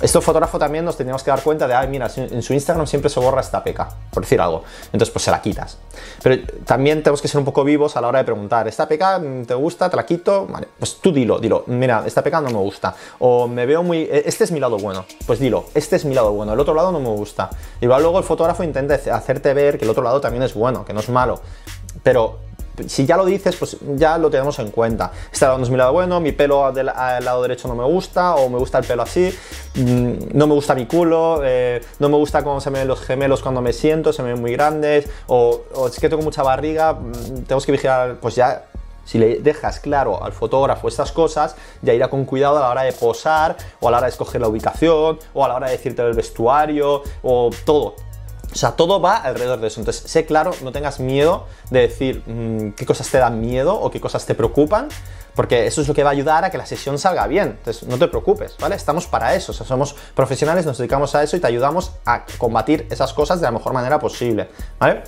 Esto 0.00 0.22
fotógrafo 0.22 0.58
también 0.58 0.84
nos 0.84 0.96
teníamos 0.96 1.22
que 1.22 1.30
dar 1.30 1.42
cuenta 1.42 1.68
de, 1.68 1.74
ay, 1.74 1.88
mira, 1.88 2.08
en 2.16 2.42
su 2.42 2.54
Instagram 2.54 2.86
siempre 2.86 3.10
se 3.10 3.20
borra 3.20 3.42
esta 3.42 3.62
peca, 3.62 3.88
por 4.10 4.22
decir 4.22 4.40
algo. 4.40 4.64
Entonces, 4.86 5.10
pues 5.10 5.24
se 5.24 5.30
la 5.30 5.42
quitas. 5.42 5.76
Pero 6.22 6.42
también 6.64 7.02
tenemos 7.02 7.20
que 7.20 7.28
ser 7.28 7.38
un 7.38 7.44
poco 7.44 7.64
vivos 7.64 7.96
a 7.96 8.00
la 8.00 8.08
hora 8.08 8.20
de 8.20 8.24
preguntar, 8.24 8.66
¿esta 8.66 8.88
peca 8.88 9.20
te 9.46 9.54
gusta? 9.54 9.90
¿Te 9.90 9.96
la 9.96 10.06
quito? 10.06 10.46
Vale, 10.46 10.68
pues 10.78 10.96
tú 11.00 11.12
dilo, 11.12 11.38
dilo, 11.38 11.64
mira, 11.66 12.02
esta 12.06 12.22
peca 12.22 12.40
no 12.40 12.48
me 12.48 12.58
gusta. 12.58 12.94
O 13.18 13.46
me 13.46 13.66
veo 13.66 13.82
muy, 13.82 14.02
e, 14.02 14.22
este 14.26 14.44
es 14.44 14.52
mi 14.52 14.60
lado 14.60 14.78
bueno. 14.78 15.04
Pues 15.26 15.38
dilo, 15.38 15.66
este 15.74 15.96
es 15.96 16.04
mi 16.04 16.14
lado 16.14 16.32
bueno, 16.32 16.54
el 16.54 16.60
otro 16.60 16.74
lado 16.74 16.92
no 16.92 17.00
me 17.00 17.10
gusta. 17.10 17.50
Igual 17.80 18.02
luego 18.02 18.18
el 18.18 18.24
fotógrafo 18.24 18.64
intenta 18.64 18.94
hacerte 18.94 19.52
ver 19.52 19.78
que 19.78 19.84
el 19.84 19.90
otro 19.90 20.02
lado 20.02 20.20
también 20.20 20.42
es 20.42 20.54
bueno, 20.54 20.84
que 20.84 20.94
no 20.94 21.00
es 21.00 21.08
malo. 21.10 21.40
Pero 22.02 22.38
si 22.88 23.06
ya 23.06 23.16
lo 23.16 23.24
dices, 23.24 23.56
pues 23.56 23.76
ya 23.96 24.18
lo 24.18 24.30
tenemos 24.30 24.58
en 24.58 24.70
cuenta. 24.70 25.12
Este 25.32 25.44
lado 25.44 25.58
no 25.58 25.64
es 25.64 25.70
mi 25.70 25.76
lado 25.76 25.92
bueno, 25.92 26.20
mi 26.20 26.32
pelo 26.32 26.64
al 26.64 27.24
lado 27.24 27.42
derecho 27.42 27.68
no 27.68 27.74
me 27.74 27.84
gusta, 27.84 28.34
o 28.36 28.48
me 28.48 28.58
gusta 28.58 28.78
el 28.78 28.84
pelo 28.84 29.02
así, 29.02 29.32
mm, 29.74 30.12
no 30.32 30.46
me 30.46 30.54
gusta 30.54 30.74
mi 30.74 30.86
culo, 30.86 31.42
eh, 31.44 31.80
no 31.98 32.08
me 32.08 32.16
gusta 32.16 32.42
cómo 32.42 32.60
se 32.60 32.70
me 32.70 32.80
ven 32.80 32.88
los 32.88 33.00
gemelos 33.00 33.42
cuando 33.42 33.60
me 33.60 33.72
siento, 33.72 34.12
se 34.12 34.22
me 34.22 34.32
ven 34.32 34.40
muy 34.40 34.52
grandes, 34.52 35.08
o, 35.26 35.62
es 35.86 35.98
que 35.98 36.08
tengo 36.08 36.22
mucha 36.22 36.42
barriga, 36.42 36.94
mm, 36.94 37.44
tenemos 37.46 37.66
que 37.66 37.72
vigilar, 37.72 38.16
pues 38.20 38.34
ya 38.34 38.64
si 39.04 39.18
le 39.18 39.40
dejas 39.40 39.80
claro 39.80 40.22
al 40.22 40.32
fotógrafo 40.32 40.86
estas 40.86 41.10
cosas, 41.10 41.56
ya 41.82 41.92
irá 41.92 42.08
con 42.08 42.24
cuidado 42.24 42.58
a 42.58 42.60
la 42.60 42.70
hora 42.70 42.82
de 42.82 42.92
posar, 42.92 43.56
o 43.80 43.88
a 43.88 43.90
la 43.90 43.98
hora 43.98 44.06
de 44.06 44.12
escoger 44.12 44.40
la 44.40 44.48
ubicación, 44.48 45.18
o 45.34 45.44
a 45.44 45.48
la 45.48 45.56
hora 45.56 45.66
de 45.66 45.72
decirte 45.72 46.02
el 46.02 46.14
vestuario, 46.14 47.02
o 47.22 47.50
todo. 47.64 47.96
O 48.52 48.56
sea, 48.56 48.72
todo 48.72 49.00
va 49.00 49.16
alrededor 49.16 49.60
de 49.60 49.68
eso. 49.68 49.80
Entonces, 49.80 50.10
sé 50.10 50.26
claro, 50.26 50.52
no 50.62 50.72
tengas 50.72 50.98
miedo 50.98 51.46
de 51.70 51.80
decir 51.80 52.22
mm, 52.26 52.72
qué 52.72 52.84
cosas 52.84 53.08
te 53.08 53.18
dan 53.18 53.40
miedo 53.40 53.74
o 53.74 53.90
qué 53.90 54.00
cosas 54.00 54.26
te 54.26 54.34
preocupan, 54.34 54.88
porque 55.34 55.66
eso 55.66 55.80
es 55.80 55.88
lo 55.88 55.94
que 55.94 56.02
va 56.02 56.10
a 56.10 56.12
ayudar 56.12 56.44
a 56.44 56.50
que 56.50 56.58
la 56.58 56.66
sesión 56.66 56.98
salga 56.98 57.26
bien. 57.26 57.56
Entonces, 57.58 57.84
no 57.84 57.98
te 57.98 58.08
preocupes, 58.08 58.56
¿vale? 58.58 58.74
Estamos 58.74 59.06
para 59.06 59.34
eso. 59.34 59.52
O 59.52 59.54
sea, 59.54 59.66
somos 59.66 59.94
profesionales, 60.14 60.66
nos 60.66 60.78
dedicamos 60.78 61.14
a 61.14 61.22
eso 61.22 61.36
y 61.36 61.40
te 61.40 61.46
ayudamos 61.46 61.92
a 62.04 62.24
combatir 62.38 62.86
esas 62.90 63.12
cosas 63.12 63.40
de 63.40 63.44
la 63.44 63.52
mejor 63.52 63.72
manera 63.72 63.98
posible, 63.98 64.48
¿vale? 64.78 65.04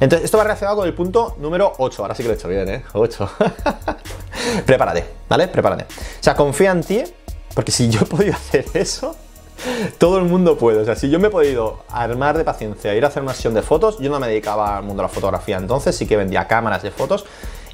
Entonces, 0.00 0.24
esto 0.24 0.38
va 0.38 0.44
relacionado 0.44 0.78
con 0.78 0.86
el 0.86 0.94
punto 0.94 1.36
número 1.38 1.72
8. 1.78 2.02
Ahora 2.02 2.14
sí 2.14 2.22
que 2.22 2.28
lo 2.28 2.34
he 2.34 2.38
hecho 2.38 2.48
bien, 2.48 2.68
¿eh? 2.68 2.84
8. 2.92 3.30
Prepárate, 4.66 5.04
¿vale? 5.28 5.48
Prepárate. 5.48 5.84
O 5.84 6.22
sea, 6.22 6.34
confía 6.34 6.70
en 6.70 6.82
ti, 6.82 7.04
porque 7.54 7.72
si 7.72 7.90
yo 7.90 8.00
he 8.02 8.06
podido 8.06 8.32
hacer 8.36 8.64
eso, 8.74 9.14
todo 9.98 10.18
el 10.18 10.24
mundo 10.24 10.58
puede. 10.58 10.80
O 10.80 10.84
sea, 10.84 10.96
si 10.96 11.10
yo 11.10 11.18
me 11.18 11.28
he 11.28 11.30
podido 11.30 11.84
armar 11.88 12.36
de 12.36 12.44
paciencia, 12.44 12.94
ir 12.94 13.04
a 13.04 13.08
hacer 13.08 13.22
una 13.22 13.34
sesión 13.34 13.54
de 13.54 13.62
fotos, 13.62 13.98
yo 13.98 14.10
no 14.10 14.20
me 14.20 14.28
dedicaba 14.28 14.76
al 14.76 14.84
mundo 14.84 15.02
de 15.02 15.08
la 15.08 15.14
fotografía 15.14 15.56
entonces, 15.56 15.96
sí 15.96 16.06
que 16.06 16.16
vendía 16.16 16.46
cámaras 16.46 16.82
de 16.82 16.90
fotos 16.90 17.24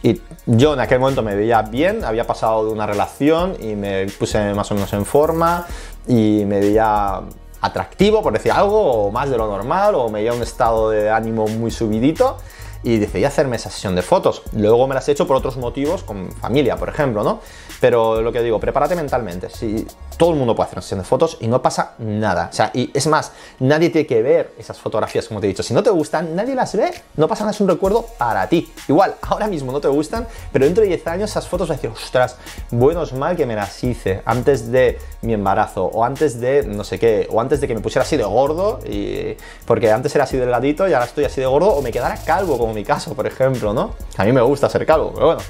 Y 0.03 0.21
yo 0.47 0.75
en 0.75 0.81
aquel 0.81 1.01
momento 1.01 1.23
me 1.23 1.35
veía 1.35 1.63
bien, 1.63 2.05
había 2.05 2.27
pasado 2.27 2.67
de 2.67 2.73
una 2.73 2.87
relación 2.87 3.57
y 3.61 3.75
me 3.75 4.07
puse 4.19 4.55
más 4.55 4.71
o 4.71 4.75
menos 4.75 4.93
en 4.93 5.05
forma 5.05 5.67
y 6.07 6.45
me 6.47 6.61
veía 6.61 7.23
atractivo, 7.61 8.23
por 8.23 8.33
decir 8.35 8.53
algo, 8.53 9.07
o 9.07 9.11
más 9.11 9.31
de 9.31 9.39
lo 9.39 9.47
normal, 9.47 9.95
o 9.95 10.09
me 10.09 10.21
veía 10.21 10.35
un 10.35 10.43
estado 10.43 10.91
de 10.91 11.11
ánimo 11.11 11.47
muy 11.47 11.71
subidito 11.71 12.37
y 12.83 12.99
decidí 12.99 13.25
hacerme 13.25 13.57
esa 13.57 13.71
sesión 13.71 13.95
de 13.95 14.03
fotos. 14.03 14.43
Luego 14.53 14.87
me 14.87 14.95
las 14.95 15.09
he 15.09 15.13
hecho 15.13 15.27
por 15.27 15.37
otros 15.37 15.57
motivos, 15.57 16.05
con 16.05 16.31
familia, 16.33 16.77
por 16.77 16.91
ejemplo, 16.91 17.25
¿no? 17.25 17.41
Pero 17.85 18.23
lo 18.23 18.33
que 18.33 18.43
digo, 18.43 18.59
prepárate 18.59 18.97
mentalmente. 18.97 19.51
Si 19.51 19.87
todo 20.17 20.31
el 20.31 20.37
mundo 20.37 20.57
puede 20.57 20.69
hacer 20.69 20.79
una 20.79 20.83
sesión 20.83 21.01
de 21.01 21.05
fotos 21.05 21.37
y 21.43 21.49
no 21.49 21.61
pasa 21.61 21.93
nada. 21.99 22.49
O 22.51 22.55
sea, 22.55 22.71
y 22.73 22.91
es 22.95 23.07
más, 23.09 23.33
nadie 23.61 23.91
tiene 23.91 24.07
que 24.07 24.23
ver 24.23 24.55
esas 24.57 24.79
fotografías, 24.79 25.29
como 25.29 25.39
te 25.39 25.47
he 25.47 25.49
dicho. 25.49 25.63
Si 25.63 25.75
no 25.75 25.83
te 25.83 25.91
gustan, 25.91 26.35
nadie 26.35 26.55
las 26.55 26.75
ve. 26.75 26.91
No 27.19 27.29
pasa 27.29 27.43
nada, 27.45 27.53
es 27.53 27.61
un 27.61 27.69
recuerdo 27.69 28.07
para 28.17 28.49
ti. 28.49 28.73
Igual, 28.89 29.17
ahora 29.29 29.49
mismo 29.49 29.71
no 29.71 29.83
te 29.83 29.89
gustan, 29.89 30.27
pero 30.51 30.65
dentro 30.65 30.81
de 30.81 30.89
10 30.89 31.07
años 31.09 31.31
esas 31.31 31.47
fotos 31.47 31.69
vas 31.69 31.77
a 31.77 31.83
decir, 31.83 31.91
ostras, 31.91 32.39
buenos 32.71 33.13
mal 33.13 33.37
que 33.37 33.45
me 33.45 33.55
las 33.55 33.85
hice 33.85 34.23
antes 34.25 34.73
de 34.73 34.99
mi 35.21 35.35
embarazo, 35.35 35.85
o 35.85 36.07
antes 36.07 36.41
de 36.41 36.63
no 36.63 36.85
sé 36.85 36.99
qué, 36.99 37.29
o 37.31 37.39
antes 37.39 37.61
de 37.61 37.69
que 37.69 37.75
me 37.75 37.83
pusiera 37.83 38.05
así 38.05 38.17
de 38.17 38.25
gordo, 38.25 38.79
y 38.89 39.37
porque 39.67 39.93
antes 39.93 40.15
era 40.15 40.25
así 40.25 40.39
delgadito 40.39 40.89
y 40.89 40.95
ahora 40.95 41.05
estoy 41.05 41.27
así 41.27 41.43
de 41.43 41.47
gordo, 41.47 41.69
o 41.69 41.83
me 41.83 41.93
quedara 41.93 42.17
calvo, 42.25 42.57
como 42.57 42.73
mi 42.73 42.83
caso, 42.83 43.13
por 43.13 43.27
ejemplo, 43.27 43.75
¿no? 43.75 43.93
A 44.17 44.25
mí 44.25 44.33
me 44.33 44.41
gusta 44.41 44.71
ser 44.71 44.87
calvo, 44.87 45.13
pero 45.13 45.27
bueno. 45.27 45.43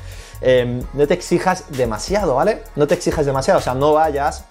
Em, 0.47 0.83
no 0.93 1.07
te 1.07 1.15
exijas 1.15 1.65
demasiado, 1.71 2.35
¿vale? 2.35 2.63
No 2.77 2.87
te 2.87 2.93
exijas 2.95 3.25
demasiado, 3.25 3.61
o 3.61 3.63
sea, 3.63 3.73
no 3.73 3.95
vayas 3.95 4.45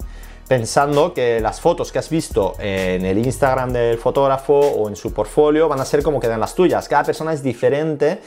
pensando 0.48 1.14
que 1.14 1.40
las 1.40 1.60
fotos 1.60 1.92
que 1.92 2.00
has 2.00 2.10
visto 2.10 2.54
en 2.58 3.06
el 3.06 3.18
Instagram 3.18 3.72
del 3.72 3.96
fotógrafo 3.96 4.58
o 4.58 4.88
en 4.88 4.96
su 4.96 5.12
portfolio 5.12 5.68
van 5.68 5.80
a 5.80 5.84
ser 5.84 6.02
como 6.02 6.18
quedan 6.18 6.40
las 6.40 6.54
tuyas. 6.54 6.88
Cada 6.88 7.04
persona 7.04 7.32
es 7.32 7.44
diferente 7.44 8.20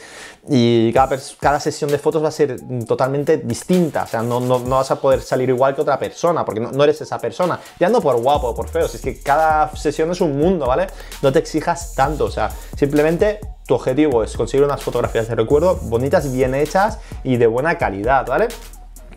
y 0.48 0.94
cada, 0.94 1.60
sesión 1.60 1.92
de 1.92 1.98
fotos 2.00 2.24
va 2.24 2.30
a 2.30 2.32
ser 2.32 2.58
totalmente 2.88 3.38
distinta. 3.38 4.04
O 4.04 4.08
sea, 4.08 4.24
no, 4.24 4.40
vas 4.60 4.90
a 4.92 5.00
poder 5.02 5.22
salir 5.22 5.50
igual 5.50 5.76
que 5.76 5.82
otra 5.82 6.00
persona 6.00 6.46
porque 6.46 6.62
no, 6.62 6.84
eres 6.84 7.02
esa 7.02 7.20
persona. 7.20 7.60
Ya 7.80 7.90
no 7.90 8.02
por 8.02 8.16
guapo 8.22 8.48
o 8.48 8.56
por 8.56 8.70
feo, 8.70 8.86
es 8.86 9.02
que 9.02 9.22
cada 9.22 9.76
sesión 9.76 10.10
es 10.12 10.22
un 10.22 10.38
mundo, 10.38 10.68
¿vale? 10.68 10.88
No 11.22 11.34
te 11.34 11.40
exijas 11.40 11.94
tanto, 11.96 12.26
o 12.26 12.32
sea, 12.32 12.50
simplemente 12.76 13.42
tu 13.68 13.76
objetivo 13.76 14.24
es 14.24 14.36
conseguir 14.36 14.66
unas 14.66 14.82
fotografías 14.82 15.28
de 15.28 15.36
recuerdo 15.36 15.76
bonitas, 15.76 16.32
bien 16.32 16.56
hechas 16.56 17.00
y 17.24 17.38
de 17.38 17.48
buena 17.48 17.78
calidad, 17.78 18.26
¿vale? 18.26 18.48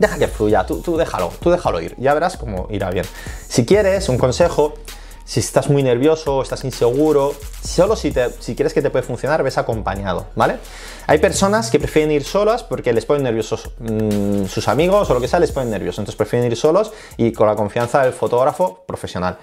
deja 0.01 0.17
que 0.17 0.27
fluya, 0.27 0.65
tú, 0.65 0.81
tú 0.81 0.97
déjalo, 0.97 1.31
tú 1.39 1.51
déjalo 1.51 1.79
ir, 1.79 1.95
ya 1.97 2.13
verás 2.13 2.35
cómo 2.35 2.67
irá 2.71 2.89
bien. 2.89 3.05
Si 3.47 3.65
quieres 3.65 4.09
un 4.09 4.17
consejo, 4.17 4.73
si 5.23 5.39
estás 5.39 5.69
muy 5.69 5.83
nervioso, 5.83 6.41
estás 6.41 6.63
inseguro, 6.65 7.33
solo 7.63 7.95
si, 7.95 8.11
te, 8.11 8.31
si 8.39 8.55
quieres 8.55 8.73
que 8.73 8.81
te 8.81 8.89
puede 8.89 9.03
funcionar, 9.03 9.43
ves 9.43 9.57
acompañado, 9.57 10.25
¿vale? 10.35 10.57
Hay 11.07 11.19
personas 11.19 11.69
que 11.69 11.79
prefieren 11.79 12.11
ir 12.11 12.23
solas 12.23 12.63
porque 12.63 12.91
les 12.93 13.05
ponen 13.05 13.23
nerviosos 13.23 13.69
mmm, 13.79 14.45
sus 14.45 14.67
amigos 14.67 15.09
o 15.09 15.13
lo 15.13 15.21
que 15.21 15.27
sea, 15.27 15.39
les 15.39 15.51
ponen 15.51 15.69
nerviosos, 15.69 15.99
entonces 15.99 16.17
prefieren 16.17 16.51
ir 16.51 16.57
solos 16.57 16.91
y 17.17 17.31
con 17.31 17.47
la 17.47 17.55
confianza 17.55 18.03
del 18.03 18.13
fotógrafo 18.13 18.83
profesional. 18.87 19.37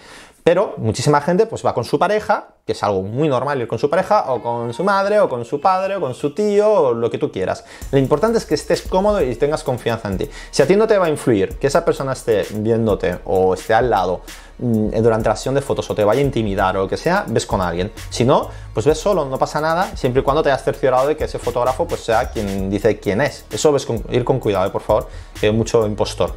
Pero 0.45 0.75
muchísima 0.78 1.21
gente 1.21 1.47
pues 1.47 1.64
va 1.64 1.75
con 1.75 1.85
su 1.85 1.99
pareja, 1.99 2.49
que 2.64 2.73
es 2.73 2.83
algo 2.83 3.02
muy 3.02 3.28
normal 3.28 3.61
ir 3.61 3.68
con 3.68 3.78
su 3.78 3.90
pareja, 3.90 4.33
o 4.33 4.42
con 4.42 4.73
su 4.73 4.85
madre, 4.85 5.21
o 5.21 5.28
con 5.28 5.45
su 5.45 5.61
padre, 5.61 5.97
o 5.97 6.00
con 6.00 6.14
su 6.14 6.35
tío, 6.35 6.71
o 6.71 6.95
lo 6.95 7.11
que 7.11 7.18
tú 7.18 7.30
quieras. 7.30 7.64
Lo 7.90 7.99
importante 7.99 8.38
es 8.38 8.47
que 8.47 8.54
estés 8.54 8.83
cómodo 8.83 9.23
y 9.23 9.35
tengas 9.37 9.62
confianza 9.62 10.09
en 10.09 10.18
ti. 10.18 10.30
Si 10.50 10.62
a 10.62 10.66
ti 10.66 10.76
no 10.76 10.87
te 10.87 10.97
va 10.97 11.07
a 11.07 11.11
influir 11.11 11.59
que 11.59 11.66
esa 11.66 11.85
persona 11.85 12.12
esté 12.12 12.47
viéndote 12.54 13.18
o 13.25 13.54
esté 13.54 13.75
al 13.75 13.90
lado 13.90 14.23
durante 14.58 15.28
la 15.28 15.36
sesión 15.36 15.54
de 15.54 15.60
fotos 15.60 15.88
o 15.90 15.94
te 15.94 16.04
vaya 16.04 16.20
a 16.20 16.24
intimidar 16.24 16.76
o 16.76 16.82
lo 16.82 16.88
que 16.88 16.96
sea, 16.96 17.24
ves 17.28 17.46
con 17.46 17.60
alguien. 17.60 17.92
Si 18.10 18.24
no, 18.24 18.50
pues 18.74 18.86
ves 18.86 18.98
solo, 18.98 19.24
no 19.24 19.38
pasa 19.38 19.60
nada, 19.60 19.96
siempre 19.96 20.20
y 20.20 20.24
cuando 20.24 20.42
te 20.42 20.50
hayas 20.50 20.64
cerciorado 20.64 21.08
de 21.08 21.16
que 21.16 21.24
ese 21.24 21.38
fotógrafo 21.38 21.86
pues 21.86 22.02
sea 22.02 22.30
quien 22.30 22.68
dice 22.68 22.98
quién 22.98 23.20
es. 23.20 23.44
Eso 23.50 23.72
ves 23.72 23.86
con, 23.86 24.02
ir 24.10 24.24
con 24.24 24.40
cuidado, 24.40 24.66
¿eh? 24.66 24.70
por 24.70 24.82
favor, 24.82 25.08
que 25.38 25.46
hay 25.46 25.52
mucho 25.52 25.86
impostor. 25.86 26.34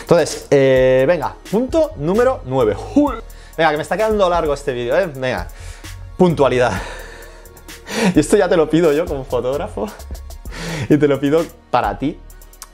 Entonces, 0.00 0.46
eh, 0.50 1.04
venga, 1.06 1.34
punto 1.50 1.92
número 1.96 2.40
9. 2.46 2.76
Venga, 3.56 3.70
que 3.70 3.76
me 3.76 3.82
está 3.82 3.96
quedando 3.96 4.28
largo 4.30 4.54
este 4.54 4.72
vídeo, 4.72 4.96
¿eh? 4.98 5.06
Venga, 5.14 5.48
puntualidad. 6.16 6.72
Y 8.14 8.20
esto 8.20 8.36
ya 8.36 8.50
te 8.50 8.56
lo 8.56 8.68
pido 8.68 8.92
yo 8.92 9.06
como 9.06 9.24
fotógrafo. 9.24 9.88
Y 10.90 10.96
te 10.96 11.08
lo 11.08 11.18
pido 11.18 11.44
para 11.70 11.98
ti. 11.98 12.18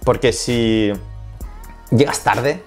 Porque 0.05 0.33
si 0.33 0.93
llegas 1.91 2.21
tarde, 2.21 2.63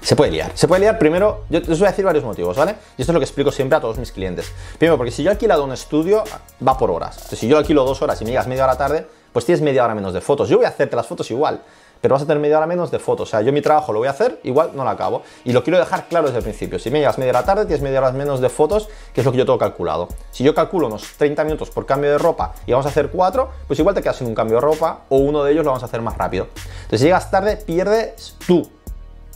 se 0.00 0.16
puede 0.16 0.30
liar. 0.30 0.52
Se 0.54 0.68
puede 0.68 0.80
liar 0.80 0.98
primero, 0.98 1.44
yo 1.50 1.60
os 1.60 1.78
voy 1.78 1.86
a 1.86 1.90
decir 1.90 2.04
varios 2.04 2.24
motivos, 2.24 2.56
¿vale? 2.56 2.76
Y 2.96 3.02
esto 3.02 3.12
es 3.12 3.14
lo 3.14 3.20
que 3.20 3.24
explico 3.24 3.52
siempre 3.52 3.76
a 3.76 3.80
todos 3.80 3.98
mis 3.98 4.12
clientes. 4.12 4.52
Primero, 4.78 4.96
porque 4.96 5.10
si 5.10 5.22
yo 5.22 5.30
he 5.30 5.32
alquilado 5.32 5.64
un 5.64 5.72
estudio, 5.72 6.24
va 6.66 6.78
por 6.78 6.90
horas. 6.90 7.16
Entonces, 7.16 7.38
si 7.38 7.48
yo 7.48 7.58
alquilo 7.58 7.84
dos 7.84 8.00
horas 8.02 8.20
y 8.20 8.24
me 8.24 8.30
llegas 8.30 8.46
media 8.46 8.64
hora 8.64 8.76
tarde, 8.76 9.06
pues 9.32 9.44
tienes 9.44 9.62
media 9.62 9.84
hora 9.84 9.94
menos 9.94 10.12
de 10.12 10.20
fotos. 10.20 10.48
Yo 10.48 10.56
voy 10.56 10.66
a 10.66 10.68
hacerte 10.68 10.96
las 10.96 11.06
fotos 11.06 11.30
igual 11.30 11.62
pero 12.00 12.14
vas 12.14 12.22
a 12.22 12.26
tener 12.26 12.40
media 12.40 12.58
hora 12.58 12.66
menos 12.66 12.90
de 12.90 12.98
fotos. 12.98 13.28
O 13.28 13.30
sea, 13.30 13.42
yo 13.42 13.52
mi 13.52 13.60
trabajo 13.60 13.92
lo 13.92 13.98
voy 13.98 14.08
a 14.08 14.12
hacer, 14.12 14.40
igual 14.44 14.70
no 14.74 14.84
lo 14.84 14.90
acabo. 14.90 15.22
Y 15.44 15.52
lo 15.52 15.62
quiero 15.62 15.78
dejar 15.78 16.08
claro 16.08 16.26
desde 16.26 16.38
el 16.38 16.44
principio. 16.44 16.78
Si 16.78 16.90
me 16.90 16.98
llegas 16.98 17.18
media 17.18 17.30
hora 17.30 17.44
tarde, 17.44 17.66
tienes 17.66 17.82
media 17.82 17.98
hora 17.98 18.12
menos 18.12 18.40
de 18.40 18.48
fotos, 18.48 18.88
que 19.12 19.20
es 19.20 19.24
lo 19.24 19.32
que 19.32 19.38
yo 19.38 19.44
tengo 19.44 19.58
calculado. 19.58 20.08
Si 20.30 20.44
yo 20.44 20.54
calculo 20.54 20.86
unos 20.86 21.02
30 21.16 21.44
minutos 21.44 21.70
por 21.70 21.86
cambio 21.86 22.10
de 22.10 22.18
ropa 22.18 22.54
y 22.66 22.72
vamos 22.72 22.86
a 22.86 22.90
hacer 22.90 23.10
4, 23.10 23.50
pues 23.66 23.78
igual 23.78 23.94
te 23.94 24.02
quedas 24.02 24.16
sin 24.16 24.26
un 24.26 24.34
cambio 24.34 24.56
de 24.56 24.60
ropa 24.60 25.00
o 25.08 25.18
uno 25.18 25.44
de 25.44 25.52
ellos 25.52 25.64
lo 25.64 25.70
vamos 25.70 25.82
a 25.82 25.86
hacer 25.86 26.00
más 26.00 26.16
rápido. 26.16 26.48
Entonces, 26.54 27.00
si 27.00 27.06
llegas 27.06 27.30
tarde, 27.30 27.56
pierdes 27.56 28.36
tú 28.46 28.68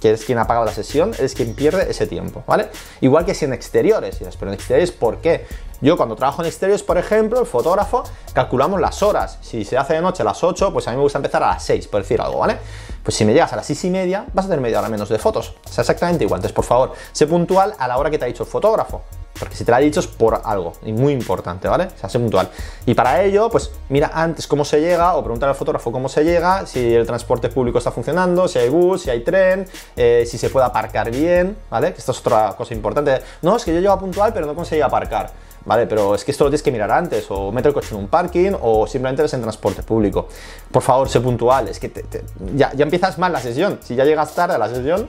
que 0.03 0.11
es 0.11 0.25
quien 0.25 0.39
ha 0.39 0.49
pagado 0.49 0.67
la 0.67 0.73
sesión, 0.73 1.13
es 1.21 1.33
quien 1.33 1.55
pierde 1.55 1.89
ese 1.89 2.09
tiempo, 2.09 2.43
¿vale? 2.45 2.67
Igual 3.01 3.25
que 3.25 3.37
si 3.37 3.45
en 3.45 3.53
exteriores, 3.53 4.19
pero 4.37 4.51
en 4.51 4.55
exteriores, 4.55 4.91
¿por 4.91 5.21
qué? 5.21 5.47
Yo 5.83 5.97
cuando 5.97 6.15
trabajo 6.15 6.43
en 6.43 6.47
exteriores, 6.47 6.85
por 6.85 6.97
ejemplo, 6.97 7.41
el 7.41 7.47
fotógrafo, 7.47 8.05
calculamos 8.33 8.81
las 8.81 9.03
horas. 9.03 9.39
Si 9.41 9.65
se 9.65 9.77
hace 9.77 9.95
de 9.95 10.01
noche 10.01 10.23
a 10.23 10.25
las 10.25 10.45
8, 10.45 10.73
pues 10.73 10.87
a 10.87 10.93
mí 10.93 10.97
me 10.97 11.03
gusta 11.03 11.19
empezar 11.19 11.43
a 11.43 11.49
las 11.49 11.65
6, 11.65 11.89
por 11.89 12.03
decir 12.03 12.21
algo, 12.21 12.39
¿vale? 12.39 12.57
Pues 13.03 13.17
si 13.17 13.25
me 13.25 13.33
llegas 13.33 13.53
a 13.53 13.57
las 13.57 13.67
6 13.67 13.87
y 13.87 13.91
media, 13.91 14.25
vas 14.33 14.45
a 14.47 14.49
tener 14.49 14.61
media 14.61 14.79
hora 14.79 14.89
menos 14.89 15.09
de 15.09 15.19
fotos. 15.19 15.57
O 15.69 15.73
sea, 15.73 15.83
exactamente 15.83 16.23
igual. 16.23 16.39
Entonces, 16.39 16.55
por 16.55 16.65
favor, 16.65 16.93
sé 17.11 17.27
puntual 17.27 17.75
a 17.77 17.89
la 17.89 17.99
hora 17.99 18.11
que 18.11 18.19
te 18.19 18.25
ha 18.25 18.29
dicho 18.29 18.45
el 18.45 18.49
fotógrafo. 18.49 19.03
Porque 19.37 19.57
si 19.57 19.65
te 19.65 19.73
lo 19.73 19.77
ha 19.77 19.81
dicho 19.81 19.99
es 19.99 20.07
por 20.07 20.41
algo, 20.45 20.75
y 20.85 20.93
muy 20.93 21.13
importante, 21.13 21.67
¿vale? 21.67 21.87
O 21.87 21.99
sea, 21.99 22.09
sé 22.09 22.21
puntual. 22.21 22.49
Y 22.87 22.95
para 22.95 23.21
ello, 23.25 23.51
pues 23.51 23.73
mira 23.89 24.13
antes 24.15 24.47
cómo 24.47 24.65
se 24.65 24.81
llega, 24.81 25.17
o 25.17 25.23
preguntar 25.25 25.49
al 25.49 25.57
fotógrafo 25.57 25.91
cómo 25.91 26.09
se 26.09 26.23
llega, 26.23 26.65
si 26.65 26.95
el 26.95 27.05
transporte 27.09 27.49
público 27.49 27.79
está 27.79 27.91
funcionando, 27.91 28.47
si 28.47 28.61
hay 28.61 28.69
bus, 28.69 29.03
si 29.03 29.11
hay 29.11 29.25
tren, 29.25 29.67
eh, 29.97 30.25
si 30.29 30.39
se 30.39 30.49
puede 30.49 30.67
aparcar 30.67 31.11
bien, 31.11 31.57
¿vale? 31.71 31.89
Esto 31.97 32.13
es 32.13 32.21
otra 32.21 32.55
cosa 32.57 32.73
importante. 32.73 33.21
No, 33.41 33.57
es 33.57 33.65
que 33.65 33.75
yo 33.75 33.81
llego 33.81 33.95
a 33.95 33.99
puntual, 33.99 34.33
pero 34.33 34.47
no 34.47 34.55
conseguí 34.55 34.81
aparcar. 34.81 35.33
¿Vale? 35.65 35.87
Pero 35.87 36.15
es 36.15 36.25
que 36.25 36.31
esto 36.31 36.45
lo 36.45 36.51
tienes 36.51 36.63
que 36.63 36.73
mirar 36.73 36.91
antes, 36.91 37.27
o 37.31 37.53
meter 37.53 37.69
el 37.69 37.75
coche 37.75 37.95
en 37.95 38.01
un 38.01 38.09
parking, 38.09 38.53
o 38.61 38.87
simplemente 38.87 39.23
ves 39.23 39.35
en 39.35 39.43
transporte 39.43 39.83
público. 39.83 40.29
Por 40.71 40.83
favor, 40.83 41.09
sé 41.09 41.21
puntual, 41.21 41.69
es 41.69 41.79
que 41.79 41.89
te, 41.89 42.25
ya, 42.55 42.73
ya 42.73 42.85
empiezas 42.85 43.19
mal 43.19 43.33
la 43.33 43.41
sesión. 43.41 43.79
Si 43.83 43.95
ya 43.95 44.05
llegas 44.05 44.35
tarde 44.35 44.55
a 44.55 44.59
la 44.59 44.69
sesión, 44.69 45.09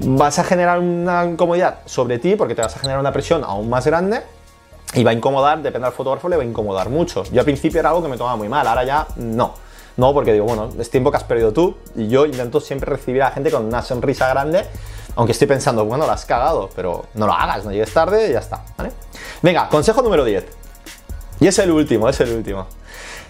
vas 0.00 0.38
a 0.38 0.44
generar 0.44 0.78
una 0.78 1.24
incomodidad 1.24 1.80
sobre 1.86 2.18
ti 2.18 2.36
porque 2.36 2.54
te 2.54 2.62
vas 2.62 2.74
a 2.76 2.78
generar 2.78 3.00
una 3.00 3.12
presión 3.12 3.44
aún 3.44 3.68
más 3.68 3.86
grande 3.86 4.22
y 4.94 5.04
va 5.04 5.10
a 5.10 5.14
incomodar, 5.14 5.62
depende 5.62 5.86
del 5.86 5.94
fotógrafo, 5.94 6.28
le 6.28 6.36
va 6.36 6.42
a 6.42 6.46
incomodar 6.46 6.88
mucho. 6.88 7.24
Yo 7.24 7.40
al 7.40 7.44
principio 7.44 7.80
era 7.80 7.90
algo 7.90 8.02
que 8.02 8.08
me 8.08 8.16
tomaba 8.16 8.36
muy 8.36 8.48
mal, 8.48 8.66
ahora 8.66 8.84
ya 8.84 9.06
no. 9.16 9.54
No, 9.96 10.14
porque 10.14 10.32
digo, 10.32 10.46
bueno, 10.46 10.70
es 10.78 10.90
tiempo 10.90 11.10
que 11.10 11.18
has 11.18 11.24
perdido 11.24 11.52
tú 11.52 11.76
y 11.94 12.08
yo 12.08 12.24
intento 12.24 12.60
siempre 12.60 12.90
recibir 12.90 13.22
a 13.22 13.26
la 13.26 13.30
gente 13.32 13.50
con 13.50 13.64
una 13.66 13.82
sonrisa 13.82 14.28
grande, 14.28 14.64
aunque 15.16 15.32
estoy 15.32 15.46
pensando, 15.46 15.84
bueno, 15.84 16.06
la 16.06 16.14
has 16.14 16.24
cagado, 16.24 16.70
pero 16.74 17.06
no 17.14 17.26
lo 17.26 17.32
hagas, 17.32 17.64
no 17.64 17.70
llegues 17.70 17.92
tarde 17.92 18.28
y 18.28 18.32
ya 18.32 18.38
está, 18.38 18.64
¿vale? 18.76 18.92
Venga, 19.42 19.68
consejo 19.68 20.02
número 20.02 20.24
10. 20.24 20.44
Y 21.40 21.46
es 21.46 21.58
el 21.58 21.70
último, 21.70 22.08
es 22.08 22.20
el 22.20 22.32
último. 22.32 22.66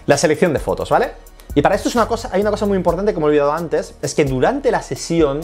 La 0.05 0.17
selección 0.17 0.53
de 0.53 0.59
fotos, 0.59 0.89
¿vale? 0.89 1.11
Y 1.55 1.61
para 1.61 1.75
esto 1.75 1.89
es 1.89 1.95
una 1.95 2.07
cosa, 2.07 2.29
hay 2.31 2.41
una 2.41 2.51
cosa 2.51 2.65
muy 2.65 2.77
importante 2.77 3.13
que 3.13 3.19
me 3.19 3.25
he 3.25 3.29
olvidado 3.29 3.53
antes, 3.53 3.95
es 4.01 4.15
que 4.15 4.25
durante 4.25 4.71
la 4.71 4.81
sesión 4.81 5.41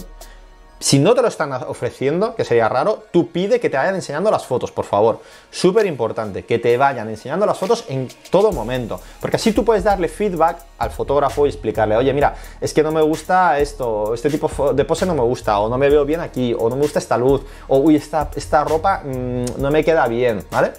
si 0.80 0.98
no 0.98 1.14
te 1.14 1.22
lo 1.22 1.28
están 1.28 1.52
ofreciendo, 1.52 2.36
que 2.36 2.46
sería 2.46 2.70
raro, 2.70 3.04
tú 3.12 3.32
pide 3.32 3.60
que 3.60 3.70
te 3.70 3.76
vayan 3.76 3.96
enseñando 3.96 4.32
las 4.32 4.46
fotos, 4.46 4.72
por 4.72 4.86
favor. 4.86 5.22
Súper 5.52 5.86
importante, 5.86 6.46
que 6.46 6.58
te 6.58 6.78
vayan 6.78 7.10
enseñando 7.10 7.46
las 7.46 7.58
fotos 7.58 7.84
en 7.90 8.08
todo 8.32 8.54
momento. 8.54 9.02
Porque 9.20 9.36
así 9.36 9.52
tú 9.52 9.66
puedes 9.66 9.84
darle 9.84 10.08
feedback 10.08 10.58
al 10.78 10.92
fotógrafo 10.92 11.46
y 11.46 11.50
explicarle, 11.50 11.98
oye, 11.98 12.14
mira, 12.14 12.34
es 12.62 12.74
que 12.74 12.82
no 12.82 12.92
me 12.92 13.02
gusta 13.02 13.60
esto, 13.60 14.14
este 14.14 14.30
tipo 14.30 14.74
de 14.74 14.86
pose 14.86 15.06
no 15.06 15.16
me 15.16 15.24
gusta, 15.24 15.60
o 15.60 15.68
no 15.68 15.78
me 15.78 15.90
veo 15.90 16.06
bien 16.06 16.22
aquí, 16.22 16.56
o 16.58 16.70
no 16.70 16.78
me 16.78 16.84
gusta 16.84 17.00
esta 17.00 17.18
luz, 17.18 17.42
o 17.68 17.80
uy, 17.80 17.98
esta, 17.98 18.30
esta 18.36 18.64
ropa 18.64 19.02
mmm, 19.04 19.46
no 19.58 19.72
me 19.72 19.84
queda 19.84 20.08
bien, 20.08 20.46
¿vale? 20.50 20.72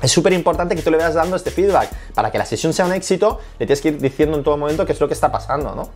Es 0.00 0.10
súper 0.10 0.32
importante 0.32 0.74
que 0.74 0.82
tú 0.82 0.90
le 0.90 0.96
vayas 0.96 1.14
dando 1.14 1.36
este 1.36 1.50
feedback. 1.50 1.88
Para 2.14 2.30
que 2.30 2.38
la 2.38 2.44
sesión 2.44 2.72
sea 2.72 2.86
un 2.86 2.92
éxito, 2.92 3.38
le 3.58 3.66
tienes 3.66 3.80
que 3.80 3.88
ir 3.88 4.00
diciendo 4.00 4.36
en 4.36 4.42
todo 4.42 4.56
momento 4.56 4.84
qué 4.84 4.92
es 4.92 5.00
lo 5.00 5.06
que 5.06 5.14
está 5.14 5.30
pasando, 5.30 5.74
¿no? 5.76 5.88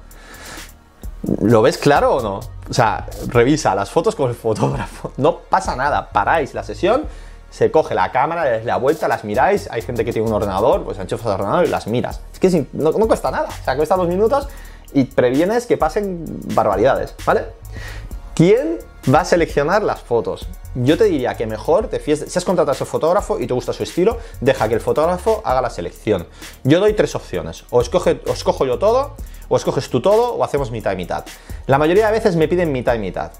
¿Lo 1.40 1.62
ves 1.62 1.78
claro 1.78 2.16
o 2.16 2.22
no? 2.22 2.40
O 2.68 2.74
sea, 2.74 3.06
revisa 3.28 3.74
las 3.74 3.90
fotos 3.90 4.14
con 4.14 4.30
el 4.30 4.36
fotógrafo. 4.36 5.12
No 5.16 5.38
pasa 5.38 5.74
nada. 5.76 6.10
Paráis 6.10 6.54
la 6.54 6.62
sesión, 6.62 7.04
se 7.50 7.70
coge 7.70 7.94
la 7.94 8.12
cámara, 8.12 8.44
le 8.44 8.50
dais 8.50 8.64
la 8.64 8.76
vuelta, 8.76 9.08
las 9.08 9.24
miráis. 9.24 9.68
Hay 9.70 9.82
gente 9.82 10.04
que 10.04 10.12
tiene 10.12 10.28
un 10.28 10.34
ordenador, 10.34 10.84
pues 10.84 10.98
enchufas 10.98 11.26
el 11.26 11.32
ordenador 11.32 11.66
y 11.66 11.68
las 11.68 11.86
miras. 11.86 12.20
Es 12.32 12.38
que 12.38 12.66
no, 12.72 12.92
cuesta 12.92 13.30
nada. 13.30 13.48
O 13.48 13.64
sea, 13.64 13.76
cuesta 13.76 13.96
dos 13.96 14.08
minutos 14.08 14.48
y 14.92 15.04
previenes 15.04 15.66
que 15.66 15.76
pasen 15.76 16.24
barbaridades, 16.54 17.14
¿vale? 17.24 17.46
¿Quién 18.34 18.78
va 19.12 19.20
a 19.20 19.24
seleccionar 19.24 19.82
las 19.82 20.00
fotos? 20.00 20.46
Yo 20.74 20.98
te 20.98 21.04
diría 21.04 21.34
que 21.34 21.46
mejor 21.46 21.88
te 21.88 21.98
fíes, 21.98 22.26
si 22.28 22.38
has 22.38 22.44
contratado 22.44 22.72
a 22.72 22.74
ese 22.74 22.84
fotógrafo 22.84 23.40
y 23.40 23.46
te 23.46 23.54
gusta 23.54 23.72
su 23.72 23.82
estilo, 23.82 24.18
deja 24.40 24.68
que 24.68 24.74
el 24.74 24.80
fotógrafo 24.80 25.40
haga 25.44 25.62
la 25.62 25.70
selección. 25.70 26.26
Yo 26.62 26.80
doy 26.80 26.92
tres 26.92 27.14
opciones, 27.14 27.64
o, 27.70 27.80
escoge, 27.80 28.20
o 28.26 28.32
escojo 28.32 28.66
yo 28.66 28.78
todo, 28.78 29.16
o 29.48 29.56
escoges 29.56 29.88
tú 29.88 30.00
todo, 30.00 30.34
o 30.34 30.44
hacemos 30.44 30.70
mitad 30.70 30.92
y 30.92 30.96
mitad. 30.96 31.24
La 31.66 31.78
mayoría 31.78 32.06
de 32.06 32.12
veces 32.12 32.36
me 32.36 32.48
piden 32.48 32.72
mitad 32.72 32.94
y 32.94 32.98
mitad. 32.98 33.32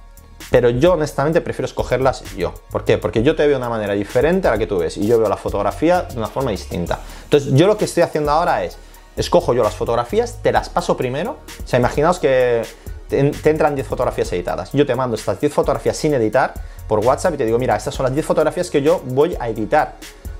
Pero 0.50 0.70
yo 0.70 0.92
honestamente 0.92 1.40
prefiero 1.40 1.66
escogerlas 1.66 2.22
yo. 2.36 2.54
¿Por 2.70 2.84
qué? 2.84 2.98
Porque 2.98 3.22
yo 3.22 3.34
te 3.34 3.42
veo 3.42 3.52
de 3.52 3.56
una 3.56 3.68
manera 3.68 3.94
diferente 3.94 4.46
a 4.48 4.52
la 4.52 4.58
que 4.58 4.66
tú 4.66 4.78
ves 4.78 4.96
y 4.96 5.06
yo 5.06 5.18
veo 5.18 5.28
la 5.28 5.36
fotografía 5.36 6.02
de 6.02 6.16
una 6.16 6.28
forma 6.28 6.50
distinta. 6.50 7.00
Entonces 7.24 7.52
yo 7.54 7.66
lo 7.66 7.76
que 7.76 7.86
estoy 7.86 8.04
haciendo 8.04 8.30
ahora 8.30 8.62
es, 8.62 8.76
escojo 9.16 9.54
yo 9.54 9.62
las 9.62 9.74
fotografías, 9.74 10.38
te 10.42 10.52
las 10.52 10.68
paso 10.68 10.96
primero. 10.96 11.38
O 11.64 11.66
sea, 11.66 11.78
imaginaos 11.78 12.18
que 12.18 12.62
te, 13.08 13.18
entran 13.18 13.74
10 13.74 13.86
fotografías 13.86 14.32
editadas. 14.32 14.70
Yo 14.72 14.86
te 14.86 14.94
mando 14.94 15.16
estas 15.16 15.40
10 15.40 15.52
fotografías 15.52 15.96
sin 15.96 16.14
editar 16.14 16.54
por 16.86 17.00
WhatsApp 17.00 17.34
y 17.34 17.38
te 17.38 17.46
digo, 17.46 17.58
mira, 17.58 17.76
estas 17.76 17.94
son 17.94 18.04
las 18.04 18.14
10 18.14 18.24
fotografías 18.24 18.70
que 18.70 18.82
yo 18.82 19.00
voy 19.04 19.36
a 19.40 19.48
editar. 19.48 19.94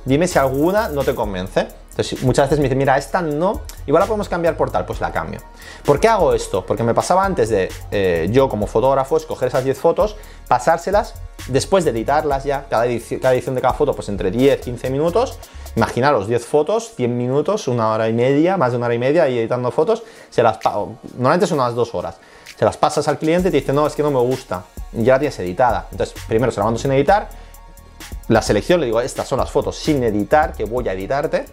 Dime 0.05 0.29
si 0.29 0.38
alguna 0.38 0.88
no 0.88 1.02
te 1.02 1.14
convence. 1.14 1.66
Entonces, 1.96 2.22
muchas 2.22 2.46
veces 2.46 2.59
me 2.59 2.64
dicen, 2.64 2.76
mira, 2.76 2.98
esta 2.98 3.22
no, 3.22 3.62
igual 3.87 4.02
la 4.02 4.06
podemos 4.06 4.28
cambiar 4.28 4.54
por 4.56 4.70
tal, 4.70 4.85
pues 4.85 5.00
la 5.00 5.12
cambio. 5.12 5.40
¿Por 5.82 5.98
qué 5.98 6.09
hago 6.09 6.35
esto? 6.35 6.66
Porque 6.66 6.82
me 6.82 6.92
pasaba 6.92 7.24
antes 7.24 7.48
de 7.48 7.70
eh, 7.90 8.28
yo 8.30 8.50
como 8.50 8.66
fotógrafo 8.66 9.16
escoger 9.16 9.48
esas 9.48 9.64
10 9.64 9.78
fotos, 9.78 10.16
pasárselas, 10.46 11.14
después 11.48 11.85
de 11.85 11.92
editarlas 11.92 12.44
ya, 12.44 12.66
cada 12.68 12.85
edición, 12.85 13.54
de 13.54 13.61
cada 13.62 13.72
foto, 13.72 13.94
pues 13.94 14.11
entre 14.11 14.30
10, 14.30 14.61
15 14.61 14.90
minutos, 14.90 15.38
imaginaros 15.74 16.28
10 16.28 16.44
fotos, 16.44 16.92
100 16.96 17.16
minutos, 17.16 17.66
una 17.66 17.90
hora 17.90 18.11
y 18.11 18.12
media, 18.12 18.59
más 18.59 18.72
de 18.72 18.76
una 18.76 18.87
hora 18.87 18.94
y 18.94 18.98
media 18.98 19.28
y 19.30 19.38
editando 19.38 19.70
fotos, 19.70 20.02
normalmente 21.16 21.46
son 21.46 21.61
unas 21.61 21.74
dos 21.74 21.94
horas 21.94 22.16
se 22.59 22.64
las 22.64 22.76
pasas 22.76 23.06
al 23.09 23.18
cliente 23.18 23.48
y 23.48 23.50
te 23.50 23.59
dice, 23.59 23.72
no, 23.72 23.87
es 23.87 23.94
que 23.94 24.02
no 24.02 24.11
me 24.11 24.20
gusta, 24.20 24.64
ya 24.92 25.14
la 25.14 25.18
tienes 25.18 25.38
editada. 25.40 25.88
Entonces, 25.90 26.16
primero 26.26 26.50
se 26.50 26.59
la 26.59 26.64
mando 26.64 26.80
sin 26.80 26.90
editar, 26.92 27.28
la 28.28 28.42
selección, 28.42 28.80
le 28.80 28.87
digo, 28.87 29.00
estas 29.00 29.28
son 29.28 29.38
las 29.38 29.50
fotos 29.50 29.76
sin 29.76 30.02
editar 30.02 30.52
que 30.54 30.64
voy 30.64 30.88
a 30.88 30.92
editarte, 30.92 31.44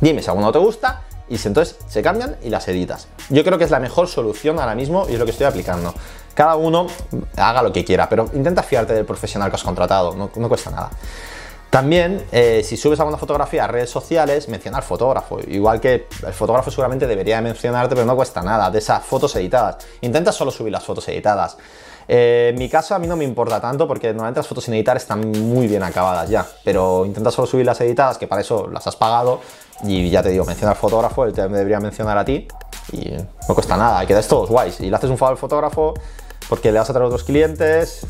dime 0.00 0.22
si 0.22 0.28
alguna 0.28 0.46
no 0.46 0.52
te 0.52 0.58
gusta, 0.58 1.02
y 1.28 1.34
entonces 1.44 1.76
se 1.88 2.02
cambian 2.02 2.36
y 2.42 2.50
las 2.50 2.68
editas. 2.68 3.08
Yo 3.30 3.42
creo 3.42 3.58
que 3.58 3.64
es 3.64 3.70
la 3.70 3.80
mejor 3.80 4.08
solución 4.08 4.58
ahora 4.60 4.74
mismo 4.74 5.06
y 5.08 5.14
es 5.14 5.18
lo 5.18 5.24
que 5.24 5.32
estoy 5.32 5.46
aplicando. 5.46 5.92
Cada 6.34 6.56
uno 6.56 6.86
haga 7.36 7.62
lo 7.62 7.72
que 7.72 7.84
quiera, 7.84 8.08
pero 8.08 8.30
intenta 8.34 8.62
fiarte 8.62 8.92
del 8.92 9.04
profesional 9.04 9.50
que 9.50 9.56
has 9.56 9.64
contratado, 9.64 10.14
no, 10.14 10.30
no 10.36 10.48
cuesta 10.48 10.70
nada. 10.70 10.90
También, 11.70 12.24
eh, 12.32 12.62
si 12.64 12.76
subes 12.76 12.98
alguna 13.00 13.18
fotografía 13.18 13.64
a 13.64 13.66
redes 13.66 13.90
sociales, 13.90 14.48
menciona 14.48 14.78
al 14.78 14.84
fotógrafo. 14.84 15.40
Igual 15.40 15.80
que 15.80 16.06
el 16.26 16.32
fotógrafo 16.32 16.70
seguramente 16.70 17.06
debería 17.06 17.40
mencionarte, 17.42 17.94
pero 17.94 18.06
no 18.06 18.16
cuesta 18.16 18.40
nada, 18.42 18.70
de 18.70 18.78
esas 18.78 19.04
fotos 19.04 19.34
editadas. 19.36 19.78
Intenta 20.00 20.32
solo 20.32 20.50
subir 20.50 20.72
las 20.72 20.84
fotos 20.84 21.06
editadas. 21.08 21.56
Eh, 22.08 22.50
en 22.52 22.58
mi 22.58 22.68
caso 22.68 22.94
a 22.94 23.00
mí 23.00 23.08
no 23.08 23.16
me 23.16 23.24
importa 23.24 23.60
tanto 23.60 23.88
porque 23.88 24.08
normalmente 24.08 24.38
las 24.38 24.46
fotos 24.46 24.64
sin 24.64 24.74
editar 24.74 24.96
están 24.96 25.28
muy 25.28 25.66
bien 25.66 25.82
acabadas 25.82 26.28
ya, 26.30 26.46
pero 26.64 27.04
intenta 27.04 27.32
solo 27.32 27.48
subir 27.48 27.66
las 27.66 27.80
editadas, 27.80 28.16
que 28.16 28.28
para 28.28 28.42
eso 28.42 28.68
las 28.68 28.86
has 28.86 28.94
pagado, 28.94 29.40
y 29.82 30.08
ya 30.08 30.22
te 30.22 30.28
digo, 30.28 30.44
menciona 30.44 30.70
al 30.70 30.76
fotógrafo, 30.76 31.24
él 31.24 31.32
te 31.32 31.42
debería 31.42 31.80
mencionar 31.80 32.16
a 32.16 32.24
ti, 32.24 32.46
y 32.92 33.10
no 33.48 33.54
cuesta 33.54 33.76
nada, 33.76 34.02
y 34.04 34.06
quedáis 34.06 34.28
todos 34.28 34.48
guays. 34.48 34.80
Y 34.80 34.88
le 34.88 34.96
haces 34.96 35.10
un 35.10 35.18
favor 35.18 35.32
al 35.32 35.38
fotógrafo 35.38 35.94
porque 36.48 36.70
le 36.70 36.78
vas 36.78 36.88
a 36.88 36.92
traer 36.92 37.06
otros 37.06 37.24
clientes, 37.24 38.06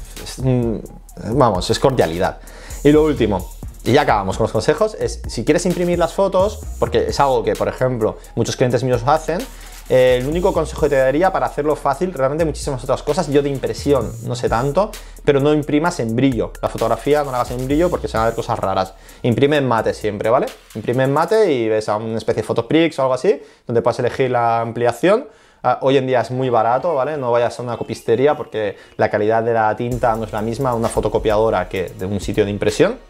vamos, 1.33 1.71
es 1.71 1.79
cordialidad. 1.79 2.39
Y 2.87 2.93
lo 2.93 3.03
último, 3.03 3.51
y 3.85 3.91
ya 3.91 4.03
acabamos 4.03 4.37
con 4.37 4.45
los 4.45 4.53
consejos, 4.53 4.97
es 5.01 5.21
si 5.27 5.45
quieres 5.45 5.67
imprimir 5.67 5.99
las 5.99 6.15
fotos, 6.15 6.61
porque 6.79 7.09
es 7.09 7.19
algo 7.19 7.43
que, 7.43 7.55
por 7.57 7.67
ejemplo, 7.67 8.17
muchos 8.37 8.55
clientes 8.55 8.85
míos 8.85 9.03
hacen, 9.05 9.41
eh, 9.89 10.19
el 10.21 10.29
único 10.29 10.53
consejo 10.53 10.83
que 10.83 10.91
te 10.91 10.95
daría 10.95 11.33
para 11.33 11.47
hacerlo 11.47 11.75
fácil, 11.75 12.15
realmente 12.15 12.45
muchísimas 12.45 12.85
otras 12.85 13.03
cosas, 13.03 13.27
yo 13.27 13.43
de 13.43 13.49
impresión 13.49 14.13
no 14.23 14.37
sé 14.37 14.49
tanto, 14.49 14.93
pero 15.25 15.41
no 15.41 15.53
imprimas 15.53 15.99
en 15.99 16.15
brillo. 16.15 16.53
La 16.63 16.69
fotografía 16.69 17.25
no 17.25 17.33
la 17.33 17.39
hagas 17.39 17.51
en 17.51 17.67
brillo 17.67 17.91
porque 17.91 18.07
se 18.07 18.19
van 18.19 18.27
a 18.27 18.27
ver 18.27 18.37
cosas 18.37 18.57
raras. 18.57 18.95
Imprime 19.23 19.57
en 19.57 19.67
mate 19.67 19.93
siempre, 19.93 20.31
¿vale? 20.31 20.47
Imprime 20.77 21.03
en 21.03 21.13
mate 21.13 21.53
y 21.53 21.69
ves 21.69 21.89
a 21.89 21.97
una 21.97 22.19
especie 22.19 22.43
de 22.43 22.47
Photoprix 22.47 22.97
o 23.01 23.03
algo 23.03 23.15
así, 23.15 23.43
donde 23.67 23.83
puedes 23.83 23.99
elegir 23.99 24.31
la 24.31 24.61
ampliación. 24.61 25.27
Ah, 25.69 25.81
hoy 25.81 25.97
en 25.97 26.07
día 26.07 26.21
es 26.21 26.31
muy 26.31 26.49
barato, 26.49 26.95
¿vale? 26.95 27.17
No 27.17 27.33
vayas 27.33 27.59
a 27.59 27.63
una 27.65 27.77
copistería 27.77 28.37
porque 28.37 28.77
la 28.97 29.11
calidad 29.11 29.43
de 29.43 29.53
la 29.53 29.75
tinta 29.75 30.15
no 30.15 30.23
es 30.23 30.33
la 30.33 30.41
misma 30.41 30.73
una 30.75 30.89
fotocopiadora 30.89 31.69
que 31.69 31.89
de 31.89 32.07
un 32.07 32.21
sitio 32.21 32.45
de 32.45 32.53
impresión. 32.53 33.01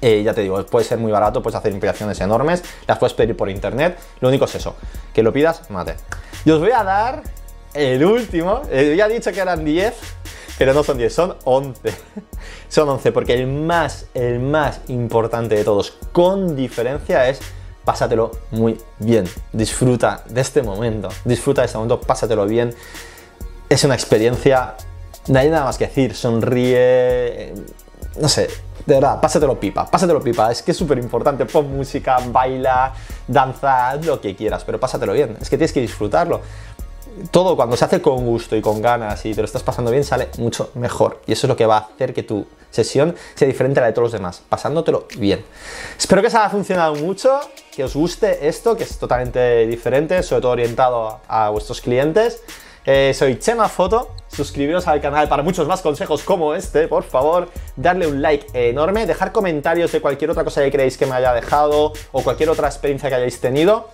Eh, 0.00 0.22
ya 0.22 0.32
te 0.32 0.40
digo, 0.40 0.64
puede 0.64 0.86
ser 0.86 0.96
muy 0.96 1.12
barato, 1.12 1.42
puedes 1.42 1.54
hacer 1.54 1.70
impresiones 1.70 2.18
enormes, 2.22 2.64
las 2.86 2.96
puedes 2.96 3.12
pedir 3.12 3.36
por 3.36 3.50
internet. 3.50 3.98
Lo 4.20 4.28
único 4.28 4.46
es 4.46 4.54
eso, 4.54 4.74
que 5.12 5.22
lo 5.22 5.34
pidas, 5.34 5.70
mate. 5.70 5.96
Y 6.46 6.50
os 6.50 6.60
voy 6.60 6.70
a 6.70 6.82
dar 6.82 7.24
el 7.74 8.02
último. 8.06 8.62
Eh, 8.70 8.94
ya 8.96 9.04
he 9.04 9.12
dicho 9.12 9.30
que 9.30 9.40
eran 9.40 9.62
10, 9.62 9.92
pero 10.56 10.72
no 10.72 10.82
son 10.84 10.96
10, 10.96 11.14
son 11.14 11.36
11. 11.44 11.92
son 12.70 12.88
11, 12.88 13.12
porque 13.12 13.34
el 13.34 13.46
más, 13.48 14.06
el 14.14 14.40
más 14.40 14.80
importante 14.88 15.56
de 15.56 15.64
todos, 15.64 15.98
con 16.12 16.56
diferencia, 16.56 17.28
es 17.28 17.40
pásatelo 17.84 18.32
muy 18.50 18.80
bien. 18.98 19.24
Disfruta 19.52 20.22
de 20.28 20.40
este 20.40 20.62
momento, 20.62 21.08
disfruta 21.24 21.62
de 21.62 21.66
este 21.66 21.78
momento, 21.78 22.00
pásatelo 22.00 22.46
bien. 22.46 22.74
Es 23.68 23.84
una 23.84 23.94
experiencia, 23.94 24.74
no 25.28 25.38
hay 25.38 25.48
nada 25.48 25.64
más 25.64 25.78
que 25.78 25.86
decir, 25.86 26.14
sonríe, 26.14 26.76
eh, 26.76 27.54
no 28.20 28.28
sé, 28.28 28.48
de 28.86 28.94
verdad, 28.94 29.20
pásatelo 29.20 29.58
pipa, 29.58 29.86
pásatelo 29.86 30.20
pipa, 30.20 30.50
es 30.50 30.62
que 30.62 30.72
es 30.72 30.76
súper 30.76 30.98
importante, 30.98 31.46
pon 31.46 31.76
música, 31.76 32.18
baila, 32.30 32.92
danza, 33.26 33.94
lo 33.96 34.20
que 34.20 34.34
quieras, 34.34 34.64
pero 34.64 34.80
pásatelo 34.80 35.12
bien, 35.12 35.36
es 35.40 35.48
que 35.48 35.56
tienes 35.56 35.72
que 35.72 35.80
disfrutarlo. 35.80 36.40
Todo 37.30 37.56
cuando 37.56 37.76
se 37.76 37.84
hace 37.84 38.00
con 38.00 38.24
gusto 38.24 38.56
y 38.56 38.62
con 38.62 38.80
ganas 38.80 39.24
y 39.26 39.34
te 39.34 39.42
lo 39.42 39.44
estás 39.44 39.62
pasando 39.62 39.90
bien 39.90 40.02
sale 40.02 40.28
mucho 40.38 40.70
mejor 40.74 41.20
y 41.26 41.32
eso 41.32 41.46
es 41.46 41.48
lo 41.48 41.56
que 41.56 41.66
va 41.66 41.76
a 41.76 41.80
hacer 41.80 42.14
que 42.14 42.22
tu 42.22 42.46
sesión 42.70 43.14
sea 43.34 43.46
diferente 43.46 43.80
a 43.80 43.82
la 43.82 43.88
de 43.88 43.92
todos 43.92 44.06
los 44.06 44.12
demás, 44.12 44.42
pasándotelo 44.48 45.06
bien. 45.18 45.44
Espero 45.98 46.22
que 46.22 46.28
os 46.28 46.34
haya 46.34 46.48
funcionado 46.48 46.94
mucho, 46.94 47.38
que 47.74 47.82
os 47.82 47.94
guste 47.94 48.46
esto, 48.46 48.76
que 48.76 48.84
es 48.84 48.98
totalmente 48.98 49.66
diferente, 49.66 50.22
sobre 50.22 50.42
todo 50.42 50.52
orientado 50.52 51.20
a 51.26 51.48
vuestros 51.50 51.80
clientes. 51.80 52.42
Eh, 52.84 53.12
soy 53.14 53.38
Chema 53.38 53.68
Foto, 53.68 54.10
suscribiros 54.28 54.88
al 54.88 55.00
canal 55.00 55.28
para 55.28 55.42
muchos 55.42 55.68
más 55.68 55.80
consejos 55.80 56.22
como 56.22 56.54
este, 56.54 56.88
por 56.88 57.04
favor, 57.04 57.48
darle 57.76 58.08
un 58.08 58.20
like 58.20 58.46
enorme, 58.54 59.06
dejar 59.06 59.32
comentarios 59.32 59.92
de 59.92 60.00
cualquier 60.00 60.30
otra 60.30 60.44
cosa 60.44 60.62
que 60.62 60.70
creéis 60.70 60.98
que 60.98 61.06
me 61.06 61.14
haya 61.14 61.32
dejado 61.32 61.92
o 62.10 62.22
cualquier 62.22 62.50
otra 62.50 62.68
experiencia 62.68 63.08
que 63.08 63.14
hayáis 63.14 63.40
tenido. 63.40 63.88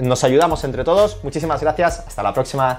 Nos 0.00 0.22
ayudamos 0.22 0.62
entre 0.64 0.84
todos. 0.84 1.22
Muchísimas 1.24 1.60
gracias. 1.60 2.04
Hasta 2.06 2.22
la 2.22 2.32
próxima. 2.32 2.78